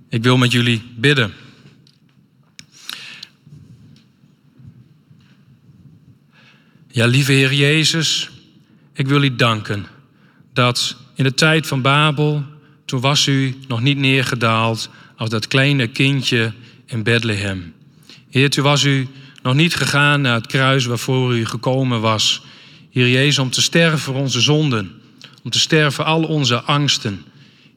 Ik 0.08 0.22
wil 0.22 0.36
met 0.36 0.52
jullie 0.52 0.82
bidden. 0.96 1.32
Ja, 6.88 7.06
lieve 7.06 7.32
Heer 7.32 7.54
Jezus, 7.54 8.30
ik 8.92 9.06
wil 9.06 9.22
u 9.22 9.36
danken 9.36 9.86
dat 10.52 10.96
in 11.14 11.24
de 11.24 11.34
tijd 11.34 11.66
van 11.66 11.82
Babel, 11.82 12.44
toen 12.84 13.00
was 13.00 13.26
u 13.26 13.56
nog 13.68 13.80
niet 13.80 13.98
neergedaald 13.98 14.90
als 15.16 15.30
dat 15.30 15.48
kleine 15.48 15.86
kindje 15.86 16.52
in 16.86 17.02
Bethlehem. 17.02 17.74
Heer, 18.30 18.50
toen 18.50 18.64
was 18.64 18.84
u 18.84 19.08
nog 19.48 19.56
niet 19.56 19.74
gegaan 19.74 20.20
naar 20.20 20.34
het 20.34 20.46
kruis 20.46 20.86
waarvoor 20.86 21.36
u 21.36 21.46
gekomen 21.46 22.00
was. 22.00 22.42
Heer 22.90 23.08
Jezus, 23.08 23.38
om 23.38 23.50
te 23.50 23.62
sterven 23.62 23.98
voor 23.98 24.14
onze 24.14 24.40
zonden. 24.40 24.90
Om 25.42 25.50
te 25.50 25.58
sterven 25.58 25.92
voor 25.92 26.04
al 26.04 26.22
onze 26.22 26.60
angsten. 26.60 27.24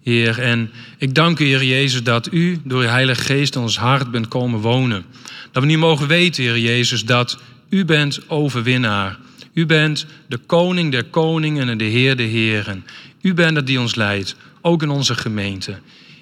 Heer, 0.04 0.40
en 0.40 0.72
ik 0.98 1.16
dank 1.16 1.40
u, 1.40 1.46
Heer 1.46 1.64
Jezus, 1.64 2.04
dat 2.04 2.32
u 2.32 2.62
door 2.64 2.82
uw 2.82 2.88
Heilige 2.88 3.22
Geest 3.22 3.56
in 3.56 3.62
ons 3.62 3.78
hart 3.78 4.12
bent 4.12 4.28
komen 4.28 4.60
wonen. 4.60 5.06
Dat 5.52 5.64
we 5.64 5.70
nu 5.70 5.78
mogen 5.78 6.08
weten, 6.08 6.44
Heer 6.44 6.60
Jezus, 6.60 7.06
dat 7.06 7.38
u 7.70 7.86
bent 7.86 8.20
overwinnaar. 8.28 9.18
U 9.54 9.66
bent 9.66 10.06
de 10.28 10.38
koning 10.38 10.92
der 10.92 11.04
koningen 11.04 11.70
en 11.70 11.78
de 11.78 11.84
heer 11.84 12.18
der 12.18 12.28
heren. 12.28 12.86
U 13.22 13.34
bent 13.34 13.56
het 13.56 13.68
die 13.68 13.80
ons 13.80 13.96
leidt, 13.96 14.36
ook 14.62 14.82
in 14.82 14.90
onze 14.90 15.16
gemeente. 15.16 15.80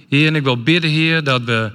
Heer, 0.09 0.27
en 0.27 0.35
ik 0.35 0.43
wil 0.43 0.63
bidden, 0.63 0.89
Heer, 0.89 1.23
dat 1.23 1.43
we 1.43 1.71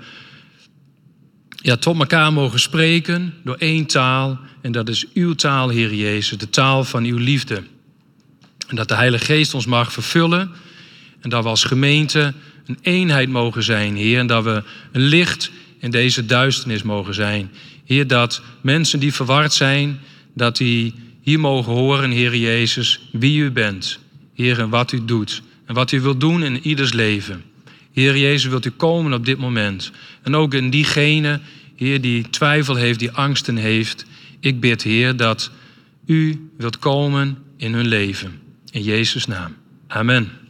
ja, 1.64 1.76
tot 1.76 1.98
elkaar 1.98 2.32
mogen 2.32 2.60
spreken 2.60 3.34
door 3.44 3.56
één 3.56 3.86
taal. 3.86 4.38
En 4.60 4.72
dat 4.72 4.88
is 4.88 5.06
uw 5.14 5.34
taal, 5.34 5.68
Heer 5.68 5.94
Jezus, 5.94 6.38
de 6.38 6.50
taal 6.50 6.84
van 6.84 7.04
uw 7.04 7.16
liefde. 7.16 7.62
En 8.68 8.76
dat 8.76 8.88
de 8.88 8.94
Heilige 8.94 9.24
Geest 9.24 9.54
ons 9.54 9.66
mag 9.66 9.92
vervullen. 9.92 10.50
En 11.20 11.30
dat 11.30 11.42
we 11.42 11.48
als 11.48 11.64
gemeente 11.64 12.34
een 12.66 12.78
eenheid 12.82 13.28
mogen 13.28 13.62
zijn, 13.62 13.96
Heer. 13.96 14.18
En 14.18 14.26
dat 14.26 14.44
we 14.44 14.62
een 14.92 15.00
licht 15.00 15.50
in 15.78 15.90
deze 15.90 16.26
duisternis 16.26 16.82
mogen 16.82 17.14
zijn. 17.14 17.50
Heer, 17.84 18.06
dat 18.06 18.42
mensen 18.60 19.00
die 19.00 19.14
verward 19.14 19.52
zijn, 19.52 20.00
dat 20.34 20.56
die 20.56 20.94
hier 21.20 21.40
mogen 21.40 21.72
horen, 21.72 22.10
Heer 22.10 22.36
Jezus, 22.36 23.00
wie 23.12 23.40
u 23.40 23.50
bent. 23.50 23.98
Heer, 24.34 24.60
en 24.60 24.68
wat 24.68 24.92
u 24.92 25.04
doet. 25.04 25.42
En 25.66 25.74
wat 25.74 25.92
u 25.92 26.00
wilt 26.00 26.20
doen 26.20 26.42
in 26.42 26.66
ieders 26.66 26.92
leven. 26.92 27.42
Heer 27.94 28.16
Jezus, 28.16 28.50
wilt 28.50 28.64
u 28.64 28.70
komen 28.70 29.12
op 29.12 29.26
dit 29.26 29.38
moment. 29.38 29.92
En 30.22 30.34
ook 30.34 30.54
in 30.54 30.70
diegene, 30.70 31.40
Heer, 31.76 32.00
die 32.00 32.30
twijfel 32.30 32.74
heeft, 32.74 32.98
die 32.98 33.10
angsten 33.10 33.56
heeft. 33.56 34.04
Ik 34.40 34.60
bid, 34.60 34.82
Heer, 34.82 35.16
dat 35.16 35.50
u 36.06 36.50
wilt 36.56 36.78
komen 36.78 37.38
in 37.56 37.74
hun 37.74 37.86
leven. 37.86 38.40
In 38.70 38.82
Jezus' 38.82 39.26
naam. 39.26 39.56
Amen. 39.86 40.43